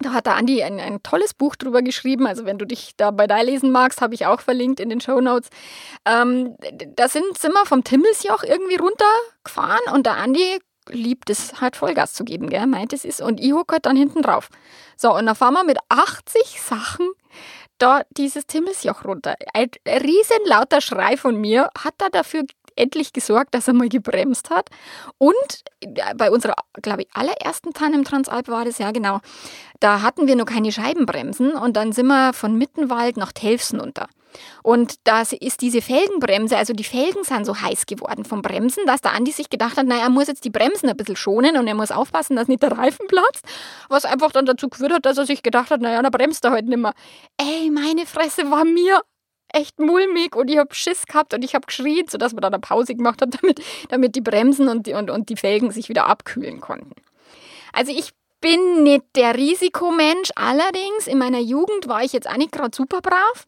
Da 0.00 0.12
hat 0.12 0.26
der 0.26 0.34
Andi 0.34 0.62
ein, 0.62 0.80
ein 0.80 1.02
tolles 1.02 1.34
Buch 1.34 1.54
drüber 1.56 1.80
geschrieben. 1.80 2.26
Also 2.26 2.44
wenn 2.44 2.58
du 2.58 2.66
dich 2.66 2.96
da 2.96 3.10
bei 3.10 3.26
da 3.26 3.40
lesen 3.40 3.70
magst, 3.70 4.00
habe 4.00 4.14
ich 4.14 4.26
auch 4.26 4.40
verlinkt 4.40 4.80
in 4.80 4.88
den 4.88 5.00
Show 5.00 5.20
Notes. 5.20 5.50
Ähm, 6.04 6.56
da 6.96 7.08
sind, 7.08 7.40
wir 7.40 7.66
vom 7.66 7.84
Timmelsjoch 7.84 8.42
irgendwie 8.42 8.76
runtergefahren 8.76 9.94
und 9.94 10.06
der 10.06 10.16
Andi 10.16 10.58
liebt 10.88 11.30
es 11.30 11.60
halt 11.60 11.76
Vollgas 11.76 12.12
zu 12.12 12.24
geben, 12.24 12.50
gell? 12.50 12.66
meint 12.66 12.92
es 12.92 13.04
ist. 13.04 13.20
Und 13.20 13.40
ich 13.40 13.52
hocke 13.52 13.74
halt 13.74 13.86
dann 13.86 13.96
hinten 13.96 14.22
drauf. 14.22 14.48
So, 14.96 15.14
und 15.14 15.26
dann 15.26 15.34
fahren 15.34 15.54
wir 15.54 15.64
mit 15.64 15.78
80 15.88 16.60
Sachen 16.60 17.08
da 17.78 18.02
dieses 18.10 18.46
Timmelsjoch 18.46 19.04
runter. 19.04 19.34
Ein 19.52 19.70
riesen 19.86 20.38
lauter 20.46 20.80
Schrei 20.80 21.16
von 21.16 21.36
mir 21.36 21.70
hat 21.78 21.94
da 21.98 22.08
dafür 22.08 22.44
endlich 22.76 23.12
gesorgt, 23.12 23.54
dass 23.54 23.68
er 23.68 23.74
mal 23.74 23.88
gebremst 23.88 24.50
hat. 24.50 24.70
Und 25.18 25.34
äh, 25.80 26.14
bei 26.16 26.30
unserer, 26.30 26.54
glaube 26.82 27.02
ich, 27.02 27.08
allerersten 27.14 27.72
Tandem 27.72 28.04
Transalp 28.04 28.48
war 28.48 28.64
das, 28.64 28.78
ja 28.78 28.90
genau, 28.90 29.20
da 29.80 30.02
hatten 30.02 30.26
wir 30.26 30.36
noch 30.36 30.46
keine 30.46 30.72
Scheibenbremsen 30.72 31.52
und 31.52 31.76
dann 31.76 31.92
sind 31.92 32.06
wir 32.06 32.32
von 32.32 32.56
Mittenwald 32.56 33.16
nach 33.16 33.32
Telfsen 33.32 33.80
unter. 33.80 34.08
Und 34.62 34.94
da 35.04 35.22
ist 35.22 35.60
diese 35.60 35.82
Felgenbremse, 35.82 36.56
also 36.56 36.72
die 36.72 36.84
Felgen 36.84 37.24
sind 37.24 37.44
so 37.46 37.60
heiß 37.60 37.86
geworden 37.86 38.24
vom 38.24 38.42
Bremsen, 38.42 38.84
dass 38.86 39.00
der 39.00 39.12
Andi 39.12 39.30
sich 39.30 39.50
gedacht 39.50 39.76
hat, 39.76 39.86
naja, 39.86 40.04
er 40.04 40.10
muss 40.10 40.28
jetzt 40.28 40.44
die 40.44 40.50
Bremsen 40.50 40.88
ein 40.88 40.96
bisschen 40.96 41.16
schonen 41.16 41.56
und 41.56 41.66
er 41.66 41.74
muss 41.74 41.90
aufpassen, 41.90 42.36
dass 42.36 42.48
nicht 42.48 42.62
der 42.62 42.72
Reifen 42.72 43.06
platzt. 43.06 43.44
Was 43.88 44.04
einfach 44.04 44.32
dann 44.32 44.46
dazu 44.46 44.68
geführt 44.68 44.92
hat, 44.92 45.06
dass 45.06 45.18
er 45.18 45.26
sich 45.26 45.42
gedacht 45.42 45.70
hat, 45.70 45.80
naja, 45.80 46.02
dann 46.02 46.10
bremst 46.10 46.44
er 46.44 46.52
heute 46.52 46.68
nicht 46.68 46.78
mehr. 46.78 46.94
Ey, 47.36 47.70
meine 47.70 48.06
Fresse 48.06 48.50
war 48.50 48.64
mir 48.64 49.00
echt 49.54 49.78
mulmig 49.78 50.36
und 50.36 50.50
ich 50.50 50.58
habe 50.58 50.74
Schiss 50.74 51.06
gehabt 51.06 51.34
und 51.34 51.44
ich 51.44 51.54
habe 51.54 51.66
geschrien, 51.66 52.06
sodass 52.08 52.34
wir 52.34 52.40
dann 52.40 52.54
eine 52.54 52.60
Pause 52.60 52.94
gemacht 52.94 53.22
haben, 53.22 53.30
damit, 53.40 53.62
damit 53.88 54.16
die 54.16 54.20
Bremsen 54.20 54.68
und 54.68 54.86
die, 54.86 54.94
und, 54.94 55.10
und 55.10 55.28
die 55.28 55.36
Felgen 55.36 55.70
sich 55.70 55.88
wieder 55.88 56.06
abkühlen 56.06 56.60
konnten. 56.60 56.94
Also 57.72 57.92
ich 57.92 58.10
bin 58.40 58.82
nicht 58.82 59.04
der 59.16 59.36
Risikomensch, 59.36 60.30
allerdings 60.36 61.06
in 61.06 61.18
meiner 61.18 61.40
Jugend 61.40 61.88
war 61.88 62.02
ich 62.04 62.12
jetzt 62.12 62.28
auch 62.28 62.36
nicht 62.36 62.52
gerade 62.52 62.76
super 62.76 63.00
brav 63.00 63.46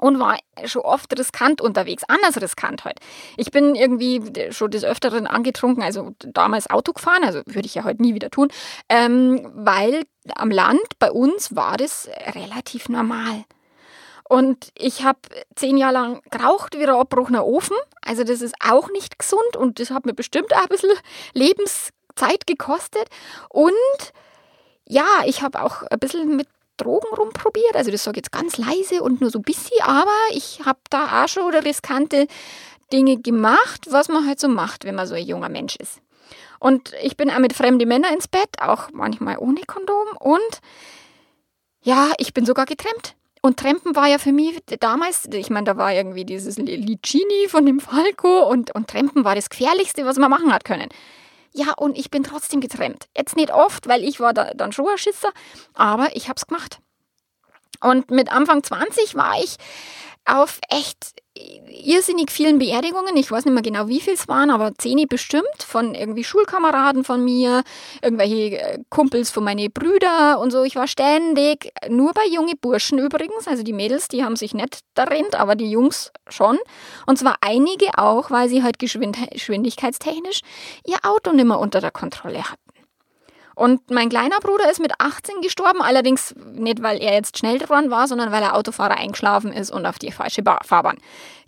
und 0.00 0.18
war 0.18 0.38
schon 0.66 0.82
oft 0.82 1.16
riskant 1.18 1.60
unterwegs, 1.60 2.04
anders 2.08 2.40
riskant 2.40 2.84
halt. 2.84 3.00
Ich 3.36 3.50
bin 3.50 3.74
irgendwie 3.74 4.22
schon 4.50 4.70
des 4.70 4.84
Öfteren 4.84 5.26
angetrunken, 5.26 5.82
also 5.82 6.12
damals 6.20 6.70
Auto 6.70 6.92
gefahren, 6.92 7.24
also 7.24 7.42
würde 7.46 7.66
ich 7.66 7.74
ja 7.74 7.84
heute 7.84 8.02
nie 8.02 8.14
wieder 8.14 8.30
tun, 8.30 8.48
ähm, 8.88 9.50
weil 9.54 10.04
am 10.34 10.50
Land 10.50 10.98
bei 10.98 11.10
uns 11.10 11.54
war 11.54 11.76
das 11.76 12.08
relativ 12.34 12.88
normal. 12.88 13.44
Und 14.28 14.72
ich 14.76 15.04
habe 15.04 15.18
zehn 15.54 15.76
Jahre 15.76 15.92
lang 15.92 16.22
geraucht 16.30 16.78
wie 16.78 16.84
ein 16.84 16.90
abbruchener 16.90 17.44
Ofen. 17.46 17.76
Also 18.00 18.24
das 18.24 18.40
ist 18.40 18.54
auch 18.66 18.90
nicht 18.90 19.18
gesund 19.18 19.56
und 19.56 19.78
das 19.78 19.90
hat 19.90 20.06
mir 20.06 20.14
bestimmt 20.14 20.54
auch 20.54 20.62
ein 20.62 20.68
bisschen 20.68 20.90
Lebenszeit 21.34 22.46
gekostet. 22.46 23.08
Und 23.50 23.72
ja, 24.88 25.22
ich 25.26 25.42
habe 25.42 25.62
auch 25.62 25.82
ein 25.82 25.98
bisschen 25.98 26.36
mit 26.36 26.48
Drogen 26.76 27.14
rumprobiert. 27.16 27.76
Also 27.76 27.90
das 27.90 28.04
sage 28.04 28.18
ich 28.18 28.24
jetzt 28.24 28.32
ganz 28.32 28.56
leise 28.56 29.02
und 29.02 29.20
nur 29.20 29.30
so 29.30 29.38
ein 29.38 29.42
bisschen, 29.42 29.80
aber 29.82 30.10
ich 30.30 30.60
habe 30.64 30.80
da 30.90 31.24
auch 31.24 31.28
schon 31.28 31.54
riskante 31.54 32.26
Dinge 32.92 33.18
gemacht, 33.18 33.86
was 33.90 34.08
man 34.08 34.26
halt 34.26 34.40
so 34.40 34.48
macht, 34.48 34.84
wenn 34.84 34.94
man 34.94 35.06
so 35.06 35.14
ein 35.14 35.24
junger 35.24 35.48
Mensch 35.48 35.76
ist. 35.76 36.00
Und 36.60 36.92
ich 37.02 37.16
bin 37.16 37.30
auch 37.30 37.38
mit 37.38 37.52
fremden 37.52 37.86
Männern 37.86 38.14
ins 38.14 38.28
Bett, 38.28 38.60
auch 38.60 38.88
manchmal 38.92 39.36
ohne 39.38 39.60
Kondom. 39.66 40.16
Und 40.18 40.60
ja, 41.82 42.12
ich 42.18 42.32
bin 42.32 42.46
sogar 42.46 42.64
getrennt. 42.64 43.14
Und 43.44 43.58
Trampen 43.58 43.94
war 43.94 44.06
ja 44.06 44.16
für 44.16 44.32
mich 44.32 44.58
damals, 44.80 45.28
ich 45.30 45.50
meine, 45.50 45.66
da 45.66 45.76
war 45.76 45.92
irgendwie 45.92 46.24
dieses 46.24 46.56
Licini 46.56 47.46
von 47.46 47.66
dem 47.66 47.78
Falco 47.78 48.48
und, 48.48 48.74
und 48.74 48.88
Trampen 48.88 49.22
war 49.22 49.34
das 49.34 49.50
Gefährlichste, 49.50 50.06
was 50.06 50.16
man 50.16 50.30
machen 50.30 50.50
hat 50.50 50.64
können. 50.64 50.88
Ja, 51.52 51.74
und 51.76 51.98
ich 51.98 52.10
bin 52.10 52.22
trotzdem 52.22 52.62
getrennt. 52.62 53.06
Jetzt 53.14 53.36
nicht 53.36 53.52
oft, 53.52 53.86
weil 53.86 54.02
ich 54.02 54.18
war 54.18 54.32
da, 54.32 54.54
dann 54.54 54.72
schon 54.72 54.88
ein 54.88 54.96
Schisser, 54.96 55.28
aber 55.74 56.16
ich 56.16 56.30
habe 56.30 56.38
es 56.38 56.46
gemacht. 56.46 56.78
Und 57.82 58.10
mit 58.10 58.32
Anfang 58.32 58.62
20 58.62 59.14
war 59.14 59.34
ich 59.38 59.58
auf 60.24 60.60
echt 60.68 61.14
irrsinnig 61.34 62.30
vielen 62.30 62.58
Beerdigungen. 62.58 63.16
Ich 63.16 63.30
weiß 63.30 63.44
nicht 63.44 63.54
mehr 63.54 63.62
genau, 63.62 63.88
wie 63.88 64.00
viel 64.00 64.14
es 64.14 64.28
waren, 64.28 64.50
aber 64.50 64.72
zehn 64.78 65.06
bestimmt 65.08 65.44
von 65.58 65.94
irgendwie 65.94 66.22
Schulkameraden 66.22 67.02
von 67.02 67.24
mir, 67.24 67.64
irgendwelche 68.02 68.58
äh, 68.58 68.78
Kumpels 68.88 69.30
von 69.30 69.42
meinen 69.42 69.72
Brüdern 69.72 70.38
und 70.38 70.52
so. 70.52 70.62
Ich 70.62 70.76
war 70.76 70.86
ständig, 70.86 71.72
nur 71.88 72.12
bei 72.12 72.26
junge 72.32 72.54
Burschen 72.54 72.98
übrigens, 72.98 73.48
also 73.48 73.64
die 73.64 73.72
Mädels, 73.72 74.08
die 74.08 74.24
haben 74.24 74.36
sich 74.36 74.54
nicht 74.54 74.80
darin, 74.94 75.26
aber 75.32 75.56
die 75.56 75.70
Jungs 75.70 76.12
schon. 76.28 76.58
Und 77.06 77.18
zwar 77.18 77.36
einige 77.40 77.98
auch, 77.98 78.30
weil 78.30 78.48
sie 78.48 78.62
halt 78.62 78.78
geschwindigkeitstechnisch 78.78 80.40
ihr 80.86 80.98
Auto 81.02 81.32
nicht 81.32 81.46
mehr 81.46 81.58
unter 81.58 81.80
der 81.80 81.90
Kontrolle 81.90 82.44
hatten. 82.44 82.63
Und 83.54 83.90
mein 83.90 84.08
kleiner 84.08 84.40
Bruder 84.40 84.70
ist 84.70 84.80
mit 84.80 84.92
18 84.98 85.40
gestorben, 85.40 85.80
allerdings 85.80 86.34
nicht, 86.52 86.82
weil 86.82 87.00
er 87.00 87.14
jetzt 87.14 87.38
schnell 87.38 87.58
dran 87.58 87.90
war, 87.90 88.08
sondern 88.08 88.32
weil 88.32 88.42
er 88.42 88.56
Autofahrer 88.56 88.96
eingeschlafen 88.96 89.52
ist 89.52 89.70
und 89.70 89.86
auf 89.86 89.98
die 89.98 90.10
falsche 90.10 90.42
Fahrbahn 90.42 90.98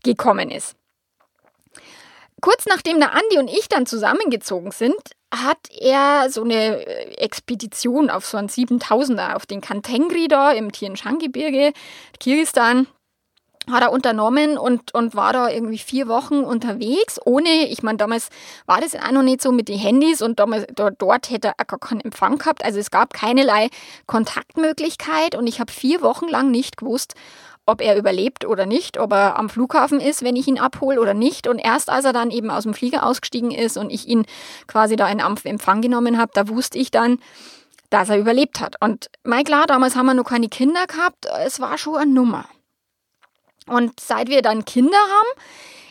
gekommen 0.03 0.51
ist. 0.51 0.77
Kurz 2.41 2.67
nachdem 2.67 3.01
der 3.01 3.13
Andi 3.13 3.39
und 3.39 3.49
ich 3.49 3.69
dann 3.69 3.87
zusammengezogen 3.87 4.71
sind, 4.71 4.95
hat 5.35 5.59
er 5.71 6.31
so 6.31 6.45
eine 6.45 6.87
Expedition 7.19 8.11
auf 8.11 8.27
so 8.27 8.37
einen 8.37 8.49
7000er 8.49 9.35
auf 9.35 9.47
den 9.47 9.61
Kantengri 9.61 10.29
da 10.29 10.53
im 10.53 10.71
Tien 10.71 10.97
Shan 10.97 11.19
Gebirge, 11.19 11.73
Kirgistan, 12.21 12.87
hat 13.71 13.83
er 13.83 13.93
unternommen 13.93 14.59
und, 14.59 14.95
und 14.95 15.15
war 15.15 15.33
da 15.33 15.49
irgendwie 15.49 15.79
vier 15.79 16.09
Wochen 16.09 16.41
unterwegs, 16.41 17.19
ohne, 17.25 17.69
ich 17.69 17.83
meine, 17.83 17.99
damals 17.99 18.29
war 18.67 18.81
das 18.81 18.95
auch 18.95 19.11
noch 19.11 19.23
nicht 19.23 19.43
so 19.43 19.53
mit 19.53 19.69
den 19.69 19.79
Handys 19.79 20.23
und 20.23 20.39
damals, 20.39 20.67
dort 20.75 21.31
hätte 21.31 21.53
er 21.57 21.65
gar 21.65 21.79
keinen 21.79 22.01
Empfang 22.01 22.39
gehabt. 22.39 22.65
Also 22.65 22.79
es 22.79 22.91
gab 22.91 23.13
keinerlei 23.13 23.69
Kontaktmöglichkeit 24.07 25.35
und 25.35 25.47
ich 25.47 25.61
habe 25.61 25.73
vier 25.73 26.01
Wochen 26.03 26.29
lang 26.29 26.51
nicht 26.51 26.77
gewusst, 26.77 27.15
ob 27.67 27.81
er 27.81 27.97
überlebt 27.97 28.45
oder 28.45 28.65
nicht, 28.65 28.99
ob 28.99 29.13
er 29.13 29.37
am 29.37 29.49
Flughafen 29.49 30.01
ist, 30.01 30.23
wenn 30.23 30.37
ich 30.37 30.47
ihn 30.47 30.59
abhole 30.59 31.01
oder 31.01 31.15
nicht. 31.15 31.49
Und 31.49 31.59
erst 31.59 31.91
als 31.91 32.05
er 32.05 32.13
dann 32.13 32.31
eben 32.31 32.51
aus 32.51 32.63
dem 32.63 32.75
Flieger 32.75 33.05
ausgestiegen 33.05 33.51
ist 33.51 33.77
und 33.77 33.91
ich 33.91 34.07
ihn 34.07 34.25
quasi 34.69 34.95
da 34.95 35.09
in 35.09 35.19
Empfang 35.19 35.83
genommen 35.83 36.17
habe, 36.17 36.31
da 36.33 36.49
wusste 36.49 36.79
ich 36.79 36.93
dann, 36.93 37.19
dass 37.91 38.09
er 38.09 38.19
überlebt 38.19 38.61
hat. 38.61 38.77
Und 38.81 39.11
mein 39.25 39.45
klar, 39.45 39.67
damals 39.67 39.97
haben 39.97 40.07
wir 40.07 40.15
noch 40.15 40.25
keine 40.25 40.49
Kinder 40.49 40.87
gehabt, 40.87 41.27
es 41.45 41.61
war 41.61 41.77
schon 41.77 41.97
eine 41.97 42.13
Nummer. 42.13 42.47
Und 43.67 43.99
seit 44.01 44.29
wir 44.29 44.43
dann 44.43 44.65
Kinder 44.65 44.97
haben, 44.97 45.41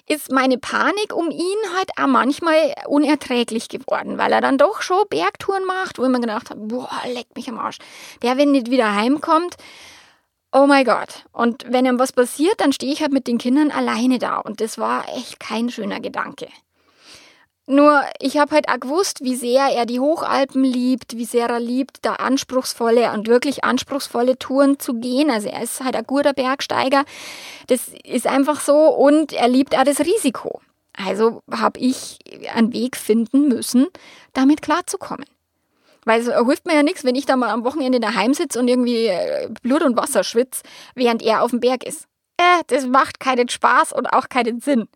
ist 0.07 0.31
meine 0.31 0.57
Panik 0.57 1.13
um 1.13 1.31
ihn 1.31 1.57
halt 1.75 1.89
auch 1.97 2.07
manchmal 2.07 2.75
unerträglich 2.87 3.69
geworden, 3.69 4.17
weil 4.17 4.31
er 4.31 4.41
dann 4.41 4.57
doch 4.57 4.81
schon 4.81 5.03
Bergtouren 5.09 5.65
macht, 5.65 5.97
wo 5.97 6.03
ich 6.03 6.09
mir 6.09 6.19
gedacht 6.19 6.51
habe, 6.51 6.61
boah, 6.61 6.89
leck 7.07 7.27
mich 7.35 7.49
am 7.49 7.57
Arsch. 7.57 7.79
Der, 8.21 8.37
wenn 8.37 8.51
nicht 8.51 8.69
wieder 8.69 8.95
heimkommt, 8.95 9.55
oh 10.51 10.67
mein 10.67 10.85
Gott. 10.85 11.25
Und 11.31 11.65
wenn 11.67 11.85
ihm 11.85 11.99
was 11.99 12.13
passiert, 12.13 12.61
dann 12.61 12.71
stehe 12.71 12.93
ich 12.93 13.01
halt 13.01 13.13
mit 13.13 13.27
den 13.27 13.39
Kindern 13.39 13.71
alleine 13.71 14.19
da. 14.19 14.37
Und 14.37 14.61
das 14.61 14.77
war 14.77 15.05
echt 15.17 15.39
kein 15.39 15.69
schöner 15.69 15.99
Gedanke. 15.99 16.47
Nur, 17.67 18.03
ich 18.19 18.37
habe 18.37 18.53
halt 18.53 18.69
auch 18.69 18.79
gewusst, 18.79 19.23
wie 19.23 19.35
sehr 19.35 19.69
er 19.69 19.87
die 19.87 19.99
Hochalpen 19.99 20.63
liebt, 20.63 21.17
wie 21.17 21.25
sehr 21.25 21.49
er 21.49 21.59
liebt, 21.59 21.97
da 22.03 22.13
anspruchsvolle 22.13 23.11
und 23.11 23.27
wirklich 23.27 23.63
anspruchsvolle 23.63 24.37
Touren 24.37 24.79
zu 24.79 24.93
gehen. 24.95 25.31
Also 25.31 25.49
er 25.49 25.63
ist 25.63 25.83
halt 25.83 25.95
ein 25.95 26.05
guter 26.05 26.33
Bergsteiger. 26.33 27.05
Das 27.65 27.89
ist 28.03 28.27
einfach 28.27 28.59
so. 28.59 28.89
Und 28.89 29.33
er 29.33 29.47
liebt 29.47 29.75
auch 29.75 29.83
das 29.83 29.99
Risiko. 30.01 30.61
Also 30.93 31.41
habe 31.51 31.79
ich 31.79 32.19
einen 32.53 32.71
Weg 32.71 32.95
finden 32.95 33.47
müssen, 33.47 33.87
damit 34.33 34.61
klarzukommen. 34.61 35.25
Weil 36.05 36.21
es 36.21 36.31
hilft 36.31 36.67
mir 36.67 36.75
ja 36.75 36.83
nichts, 36.83 37.03
wenn 37.03 37.15
ich 37.15 37.25
da 37.25 37.35
mal 37.35 37.49
am 37.49 37.65
Wochenende 37.65 37.99
daheim 37.99 38.35
sitze 38.35 38.59
und 38.59 38.67
irgendwie 38.67 39.07
äh, 39.07 39.49
Blut 39.63 39.81
und 39.81 39.97
Wasser 39.97 40.23
schwitze, 40.23 40.61
während 40.93 41.23
er 41.23 41.41
auf 41.41 41.49
dem 41.49 41.61
Berg 41.61 41.83
ist. 41.83 42.03
Äh, 42.37 42.61
das 42.67 42.85
macht 42.85 43.19
keinen 43.19 43.49
Spaß 43.49 43.91
und 43.91 44.05
auch 44.05 44.29
keinen 44.29 44.59
Sinn 44.59 44.87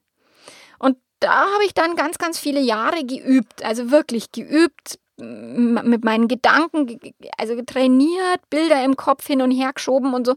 da 1.20 1.52
habe 1.54 1.66
ich 1.66 1.74
dann 1.74 1.96
ganz, 1.96 2.18
ganz 2.18 2.40
viele 2.40 2.60
Jahre 2.60 3.04
geübt, 3.06 3.64
also 3.64 3.92
wirklich 3.92 4.32
geübt, 4.32 5.00
mit 5.22 6.06
meinen 6.06 6.28
Gedanken, 6.28 6.98
also 7.38 7.62
trainiert, 7.64 8.50
Bilder 8.50 8.84
im 8.84 8.96
Kopf 8.96 9.28
hin 9.28 9.42
und 9.42 9.52
her 9.52 9.74
geschoben 9.74 10.14
und 10.14 10.26
so 10.26 10.36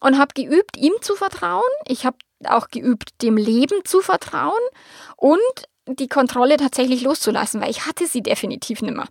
und 0.00 0.18
habe 0.18 0.32
geübt, 0.34 0.76
ihm 0.76 0.92
zu 1.00 1.16
vertrauen. 1.16 1.62
Ich 1.86 2.06
habe 2.06 2.16
auch 2.44 2.68
geübt, 2.68 3.10
dem 3.22 3.36
Leben 3.36 3.84
zu 3.84 4.00
vertrauen 4.00 4.52
und 5.16 5.38
die 5.86 6.08
Kontrolle 6.08 6.56
tatsächlich 6.56 7.02
loszulassen, 7.02 7.60
weil 7.60 7.70
ich 7.70 7.86
hatte 7.86 8.06
sie 8.06 8.22
definitiv 8.22 8.82
nicht 8.82 8.94
mehr. 8.94 9.08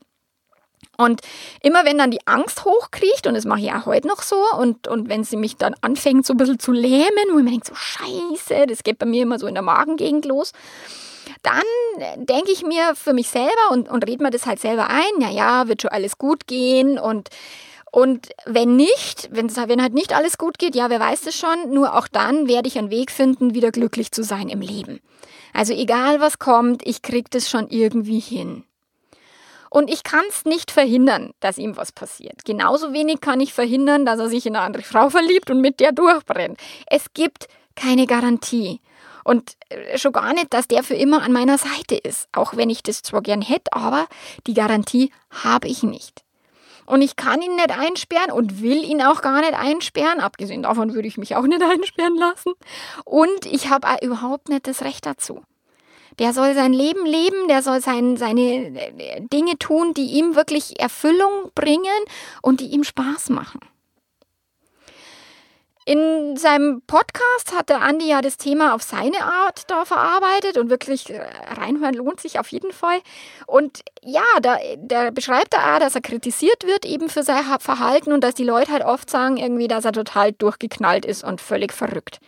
Und 0.98 1.22
immer 1.62 1.86
wenn 1.86 1.98
dann 1.98 2.12
die 2.12 2.26
Angst 2.28 2.66
hochkriecht, 2.66 3.26
und 3.26 3.34
das 3.34 3.46
mache 3.46 3.62
ich 3.62 3.72
auch 3.72 3.86
heute 3.86 4.08
noch 4.08 4.22
so, 4.22 4.38
und, 4.58 4.88
und 4.88 5.10
wenn 5.10 5.24
sie 5.24 5.38
mich 5.38 5.58
dann 5.58 5.76
anfängt 5.82 6.26
so 6.26 6.34
ein 6.34 6.38
bisschen 6.38 6.60
zu 6.60 6.72
lähmen, 6.72 7.10
wo 7.32 7.40
ich 7.40 7.44
mir 7.44 7.52
denke, 7.52 7.68
so 7.68 7.76
scheiße, 7.76 8.68
das 8.68 8.84
geht 8.84 9.00
bei 9.00 9.06
mir 9.06 9.24
immer 9.24 9.40
so 9.40 9.48
in 9.48 9.56
der 9.56 9.64
Magengegend 9.64 10.26
los, 10.26 10.52
dann 11.44 11.64
denke 12.18 12.52
ich 12.52 12.64
mir 12.64 12.94
für 12.96 13.14
mich 13.14 13.30
selber 13.30 13.72
und, 13.72 13.90
und 13.90 14.08
rede 14.08 14.24
mir 14.24 14.32
das 14.32 14.46
halt 14.46 14.60
selber 14.60 14.90
ein, 14.90 15.22
ja, 15.22 15.30
ja, 15.30 15.68
wird 15.68 15.82
schon 15.82 15.92
alles 15.92 16.18
gut 16.18 16.48
gehen 16.48 17.00
und 17.00 17.30
und 17.94 18.30
wenn 18.46 18.78
nicht, 18.78 19.28
wenn, 19.32 19.54
wenn 19.54 19.82
halt 19.82 19.94
nicht 19.94 20.16
alles 20.16 20.38
gut 20.38 20.58
geht, 20.58 20.76
ja, 20.76 20.90
wer 20.90 21.02
weiß 21.02 21.28
es 21.28 21.38
schon, 21.38 21.74
nur 21.74 21.98
auch 21.98 22.08
dann 22.08 22.48
werde 22.48 22.70
ich 22.70 22.78
einen 22.78 22.90
Weg 22.90 23.12
finden, 23.12 23.54
wieder 23.54 23.72
glücklich 23.72 24.14
zu 24.14 24.24
sein 24.24 24.48
im 24.48 24.62
Leben. 24.62 25.02
Also 25.54 25.74
egal 25.74 26.22
was 26.22 26.40
kommt, 26.40 26.88
ich 26.88 27.02
krieg 27.02 27.30
das 27.32 27.50
schon 27.50 27.68
irgendwie 27.68 28.22
hin. 28.22 28.64
Und 29.74 29.90
ich 29.90 30.04
kann 30.04 30.26
es 30.28 30.44
nicht 30.44 30.70
verhindern, 30.70 31.32
dass 31.40 31.58
ihm 31.58 31.78
was 31.78 31.94
passiert. 31.94 32.44
Genauso 32.44 32.92
wenig 32.92 33.22
kann 33.22 33.40
ich 33.40 33.54
verhindern, 33.54 34.06
dass 34.06 34.20
er 34.20 34.28
sich 34.28 34.46
in 34.46 34.58
eine 34.58 34.66
andere 34.66 34.84
Frau 34.84 35.10
verliebt 35.10 35.50
und 35.50 35.62
mit 35.62 35.80
der 35.80 35.94
durchbrennt. 35.94 36.60
Es 36.88 37.14
gibt 37.14 37.48
keine 37.74 38.06
Garantie. 38.06 38.82
Und 39.24 39.56
äh, 39.70 39.98
schon 39.98 40.12
gar 40.12 40.34
nicht, 40.34 40.54
dass 40.54 40.68
der 40.68 40.84
für 40.84 40.96
immer 40.96 41.24
an 41.24 41.32
meiner 41.32 41.58
Seite 41.58 41.96
ist. 41.96 42.28
Auch 42.34 42.58
wenn 42.58 42.70
ich 42.70 42.84
das 42.84 43.02
zwar 43.02 43.22
gern 43.22 43.42
hätte, 43.42 43.72
aber 43.72 44.08
die 44.46 44.56
Garantie 44.56 45.14
habe 45.30 45.70
ich 45.70 45.84
nicht. 45.84 46.26
Und 46.86 47.02
ich 47.02 47.16
kann 47.16 47.42
ihn 47.42 47.56
nicht 47.56 47.72
einsperren 47.72 48.32
und 48.32 48.62
will 48.62 48.84
ihn 48.84 49.02
auch 49.02 49.22
gar 49.22 49.40
nicht 49.40 49.54
einsperren. 49.54 50.20
Abgesehen 50.20 50.64
davon 50.64 50.94
würde 50.94 51.08
ich 51.08 51.18
mich 51.18 51.38
auch 51.38 51.48
nicht 51.48 51.64
einsperren 51.64 52.18
lassen. 52.18 52.52
Und 53.06 53.46
ich 53.46 53.70
habe 53.70 53.88
überhaupt 54.06 54.50
nicht 54.50 54.68
das 54.68 54.82
Recht 54.82 55.06
dazu. 55.06 55.44
Der 56.20 56.34
soll 56.34 56.54
sein 56.54 56.74
Leben 56.74 57.06
leben, 57.06 57.48
der 57.48 57.62
soll 57.62 57.82
sein, 57.82 58.18
seine 58.18 58.42
äh, 58.42 59.22
Dinge 59.32 59.58
tun, 59.58 59.94
die 59.94 60.18
ihm 60.18 60.36
wirklich 60.36 60.80
Erfüllung 60.80 61.52
bringen 61.56 61.86
und 62.42 62.60
die 62.60 62.68
ihm 62.68 62.84
Spaß 62.84 63.30
machen. 63.30 63.60
In 65.84 66.38
seinem 66.38 66.84
Podcast 66.86 67.58
hat 67.58 67.70
der 67.70 67.82
Andi 67.82 68.08
ja 68.08 68.22
das 68.22 68.38
Thema 68.38 68.76
auf 68.76 68.84
seine 68.84 69.26
Art 69.26 69.64
da 69.68 69.84
verarbeitet 69.84 70.58
und 70.58 70.70
wirklich 70.70 71.10
äh, 71.10 71.20
reinhören 71.50 71.96
lohnt 71.96 72.20
sich 72.20 72.38
auf 72.38 72.50
jeden 72.50 72.72
Fall. 72.72 73.00
Und 73.48 73.82
ja, 74.04 74.24
da, 74.44 74.58
da 74.78 75.10
beschreibt 75.10 75.56
er 75.56 75.76
auch, 75.76 75.80
dass 75.80 75.96
er 75.96 76.02
kritisiert 76.02 76.68
wird 76.68 76.86
eben 76.86 77.10
für 77.10 77.24
sein 77.24 77.44
Verhalten 77.60 78.12
und 78.14 78.24
dass 78.24 78.36
die 78.36 78.44
Leute 78.44 78.72
halt 78.72 78.86
oft 78.86 79.10
sagen 79.10 79.38
irgendwie, 79.38 79.68
dass 79.68 79.84
er 79.84 79.92
total 79.92 80.34
durchgeknallt 80.34 81.04
ist 81.04 81.24
und 81.24 81.42
völlig 81.42 81.74
verrückt. 81.74 82.20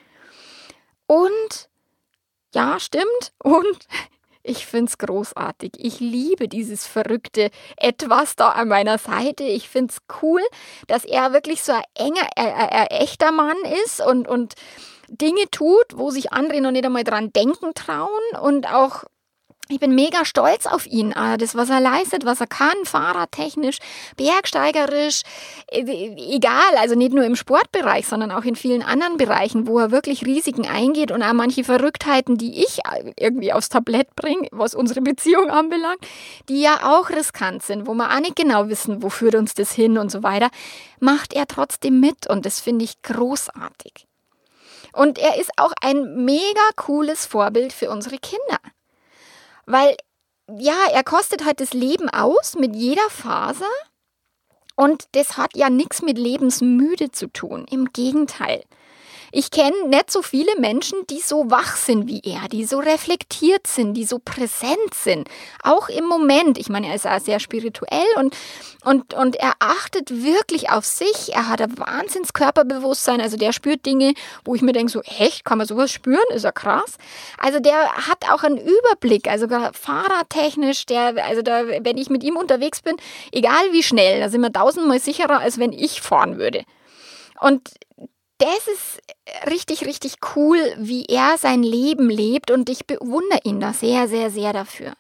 Und 1.06 1.70
ja, 2.54 2.80
stimmt. 2.80 3.34
Und 3.44 3.88
ich 4.44 4.66
finde 4.66 4.90
es 4.90 4.98
großartig. 4.98 5.74
Ich 5.78 6.00
liebe 6.00 6.48
dieses 6.48 6.86
verrückte 6.86 7.50
Etwas 7.78 8.36
da 8.36 8.50
an 8.50 8.68
meiner 8.68 8.98
Seite. 8.98 9.44
Ich 9.44 9.70
finde 9.70 9.94
es 9.94 10.00
cool, 10.22 10.42
dass 10.88 11.06
er 11.06 11.32
wirklich 11.32 11.64
so 11.64 11.72
ein 11.72 11.84
enger, 11.96 12.28
äh, 12.36 12.44
äh, 12.46 13.04
echter 13.04 13.32
Mann 13.32 13.56
ist 13.86 14.06
und, 14.06 14.28
und 14.28 14.56
Dinge 15.08 15.50
tut, 15.52 15.86
wo 15.96 16.10
sich 16.10 16.34
andere 16.34 16.60
noch 16.60 16.72
nicht 16.72 16.86
einmal 16.86 17.04
dran 17.04 17.32
denken 17.32 17.74
trauen 17.74 18.10
und 18.42 18.68
auch 18.68 19.04
ich 19.70 19.80
bin 19.80 19.96
mega 19.96 20.26
stolz 20.26 20.66
auf 20.66 20.86
ihn. 20.86 21.14
Ah, 21.16 21.38
das, 21.38 21.56
was 21.56 21.70
er 21.70 21.80
leistet, 21.80 22.26
was 22.26 22.42
er 22.42 22.48
kann, 22.48 22.76
fahrradtechnisch, 22.84 23.78
bergsteigerisch, 24.18 25.22
äh, 25.72 25.82
egal, 26.36 26.78
also 26.78 26.96
nicht 26.96 27.14
nur 27.14 27.24
im 27.24 27.38
Sportbereich, 27.38 28.06
sondern 28.06 28.32
auch 28.32 28.44
in 28.44 28.56
vielen 28.56 28.84
anderen 28.84 29.16
Bereichen, 29.16 29.66
wo 29.66 29.80
er 29.80 29.92
wirklich 29.92 30.26
Risiken 30.26 30.68
eingeht 30.68 31.12
und 31.12 31.24
auch 31.24 31.34
manche 31.34 31.64
Verrücktheiten, 31.64 32.38
die 32.38 32.62
ich 32.62 32.80
irgendwie 33.18 33.54
aufs 33.54 33.70
Tablett 33.70 34.16
bringe, 34.16 34.50
was 34.52 34.76
unsere 34.76 35.02
Beziehung 35.02 35.50
anbelangt, 35.50 36.00
die 36.50 36.62
ja 36.62 36.82
auch 36.84 37.10
riskant 37.10 37.64
sind, 37.64 37.88
wo 37.88 37.94
wir 37.94 38.14
auch 38.14 38.20
nicht 38.20 38.36
genau 38.36 38.68
wissen, 38.68 39.02
wo 39.02 39.10
führt 39.10 39.36
uns 39.36 39.54
das 39.54 39.72
hin 39.72 39.98
und 39.98 40.12
so 40.12 40.24
weiter, 40.24 40.50
macht 41.00 41.34
er 41.34 41.48
trotzdem 41.48 42.02
mit 42.02 42.28
und 42.28 42.46
das 42.46 42.60
finde 42.60 42.84
ich 42.84 43.02
großartig. 43.02 44.08
Und 44.92 45.18
er 45.18 45.40
ist 45.40 45.52
auch 45.58 45.72
ein 45.82 46.26
mega 46.26 46.62
cooles 46.76 47.26
Vorbild 47.26 47.74
für 47.74 47.90
unsere 47.90 48.18
Kinder. 48.18 48.60
Weil, 49.66 49.96
ja, 50.58 50.88
er 50.92 51.04
kostet 51.04 51.46
halt 51.46 51.60
das 51.60 51.74
Leben 51.74 52.10
aus 52.10 52.56
mit 52.56 52.76
jeder 52.76 53.10
Faser. 53.10 53.66
Und 54.76 55.06
das 55.14 55.38
hat 55.38 55.56
ja 55.56 55.70
nichts 55.70 56.02
mit 56.02 56.18
lebensmüde 56.18 57.12
zu 57.12 57.28
tun. 57.28 57.66
Im 57.70 57.94
Gegenteil. 57.94 58.64
Ich 59.36 59.50
kenne 59.50 59.88
nicht 59.88 60.12
so 60.12 60.22
viele 60.22 60.56
Menschen, 60.60 61.00
die 61.10 61.20
so 61.20 61.50
wach 61.50 61.76
sind 61.76 62.08
wie 62.08 62.22
er, 62.24 62.48
die 62.50 62.66
so 62.66 62.78
reflektiert 62.78 63.66
sind, 63.66 63.96
die 63.96 64.06
so 64.06 64.20
präsent 64.24 64.94
sind. 64.94 65.28
Auch 65.64 65.90
im 65.90 66.06
Moment. 66.06 66.60
Ich 66.60 66.70
meine, 66.70 66.90
er 66.90 66.94
ist 66.94 67.08
auch 67.08 67.20
sehr 67.20 67.40
spirituell 67.40 68.06
und, 68.18 68.38
und, 68.86 69.16
und 69.16 69.36
er 69.38 69.54
achtet 69.58 70.24
wirklich 70.24 70.70
auf 70.70 70.86
sich. 70.86 71.34
Er 71.34 71.50
hat 71.50 71.62
ein 71.64 71.76
Wahnsinnskörperbewusstsein. 71.80 73.22
Also 73.22 73.36
der 73.36 73.54
spürt 73.54 73.88
Dinge, 73.88 74.14
wo 74.46 74.54
ich 74.54 74.62
mir 74.62 74.72
denke, 74.72 74.92
so 74.92 75.02
echt, 75.02 75.46
kann 75.46 75.58
man 75.58 75.66
sowas 75.66 75.90
spüren? 75.90 76.22
Ist 76.30 76.46
ja 76.46 76.52
krass. 76.52 76.98
Also 77.40 77.60
der 77.60 77.92
hat 77.92 78.32
auch 78.32 78.44
einen 78.44 78.60
Überblick, 78.60 79.28
also 79.28 79.48
fahrradtechnisch, 79.48 80.86
der, 80.86 81.26
also 81.26 81.42
da, 81.42 81.64
wenn 81.68 81.98
ich 81.98 82.12
mit 82.12 82.24
ihm 82.24 82.38
unterwegs 82.38 82.84
bin, 82.84 82.98
egal 83.32 83.72
wie 83.72 83.82
schnell, 83.82 84.20
da 84.20 84.30
sind 84.30 84.42
wir 84.42 84.54
tausendmal 84.54 85.00
sicherer, 85.00 85.40
als 85.40 85.58
wenn 85.58 85.74
ich 85.74 86.02
fahren 86.04 86.38
würde. 86.38 86.66
Und 87.40 87.72
das 88.38 88.68
ist 88.68 89.02
richtig, 89.50 89.86
richtig 89.86 90.16
cool, 90.36 90.60
wie 90.78 91.06
er 91.06 91.38
sein 91.38 91.64
Leben 91.64 92.10
lebt 92.10 92.52
und 92.52 92.70
ich 92.70 92.86
bewundere 92.86 93.40
ihn 93.44 93.60
da 93.60 93.74
sehr, 93.74 94.08
sehr, 94.08 94.30
sehr 94.30 94.54
dafür. 94.54 94.94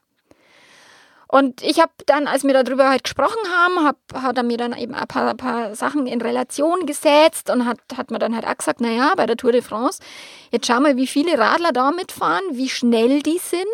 Und 1.34 1.63
ich 1.63 1.80
habe 1.80 1.91
dann, 2.06 2.28
als 2.28 2.43
wir 2.43 2.54
darüber 2.54 2.89
halt 2.89 3.06
gesprochen 3.06 3.41
haben, 3.50 3.84
hab, 3.84 3.98
hat 4.13 4.38
er 4.38 4.43
mir 4.43 4.58
dann 4.58 4.78
eben 4.78 4.93
ein 4.93 5.08
paar, 5.08 5.32
ein 5.32 5.38
paar 5.38 5.74
Sachen 5.74 6.06
in 6.06 6.22
Relation 6.22 6.86
gesetzt 6.86 7.50
und 7.50 7.65
hat, 7.65 7.80
hat 7.98 8.12
mir 8.12 8.19
dann 8.19 8.36
halt 8.36 8.46
auch 8.46 8.56
gesagt, 8.56 8.82
naja, 8.82 9.13
bei 9.17 9.26
der 9.26 9.36
Tour 9.36 9.52
de 9.52 9.63
France, 9.63 10.00
jetzt 10.52 10.67
schau 10.67 10.80
mal, 10.80 10.96
wie 10.96 11.08
viele 11.08 11.39
Radler 11.39 11.72
da 11.72 11.89
mitfahren, 11.89 12.43
wie 12.52 12.69
schnell 12.69 13.24
die 13.24 13.39
sind. 13.39 13.65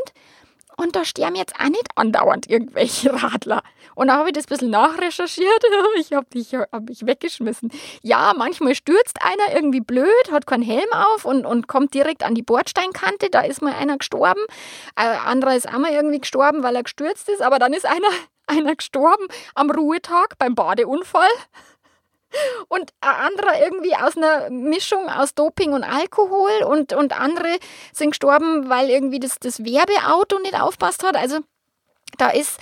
Und 0.79 0.95
da 0.95 1.03
sterben 1.03 1.35
jetzt 1.35 1.59
auch 1.59 1.67
nicht 1.67 1.89
andauernd 1.95 2.49
irgendwelche 2.49 3.11
Radler. 3.11 3.63
Und 3.95 4.07
da 4.07 4.15
habe 4.15 4.29
ich 4.29 4.33
das 4.33 4.45
ein 4.45 4.49
bisschen 4.49 4.69
nachrecherchiert. 4.69 5.45
Ich 5.99 6.13
habe 6.13 6.25
mich, 6.33 6.53
hab 6.53 6.87
mich 6.87 7.05
weggeschmissen. 7.05 7.69
Ja, 8.01 8.33
manchmal 8.37 8.73
stürzt 8.75 9.21
einer 9.21 9.53
irgendwie 9.53 9.81
blöd, 9.81 10.31
hat 10.31 10.47
keinen 10.47 10.63
Helm 10.63 10.87
auf 10.93 11.25
und, 11.25 11.45
und 11.45 11.67
kommt 11.67 11.93
direkt 11.93 12.23
an 12.23 12.33
die 12.33 12.41
Bordsteinkante. 12.41 13.29
Da 13.29 13.41
ist 13.41 13.61
mal 13.61 13.73
einer 13.73 13.97
gestorben. 13.97 14.39
Ein 14.95 15.17
anderer 15.17 15.55
ist 15.57 15.67
auch 15.67 15.79
mal 15.79 15.91
irgendwie 15.91 16.19
gestorben, 16.19 16.63
weil 16.63 16.77
er 16.77 16.83
gestürzt 16.83 17.27
ist. 17.27 17.41
Aber 17.41 17.59
dann 17.59 17.73
ist 17.73 17.85
einer, 17.85 18.07
einer 18.47 18.75
gestorben 18.75 19.27
am 19.55 19.69
Ruhetag 19.69 20.37
beim 20.37 20.55
Badeunfall. 20.55 21.27
Und 22.67 22.91
ein 23.01 23.15
anderer 23.15 23.61
irgendwie 23.61 23.95
aus 23.95 24.15
einer 24.15 24.49
Mischung 24.49 25.09
aus 25.09 25.33
Doping 25.33 25.73
und 25.73 25.83
Alkohol 25.83 26.63
und, 26.65 26.93
und 26.93 27.19
andere 27.19 27.57
sind 27.93 28.11
gestorben, 28.11 28.69
weil 28.69 28.89
irgendwie 28.89 29.19
das, 29.19 29.39
das 29.39 29.63
Werbeauto 29.63 30.39
nicht 30.39 30.59
aufpasst 30.59 31.03
hat. 31.03 31.15
Also 31.15 31.39
da 32.17 32.29
ist 32.29 32.57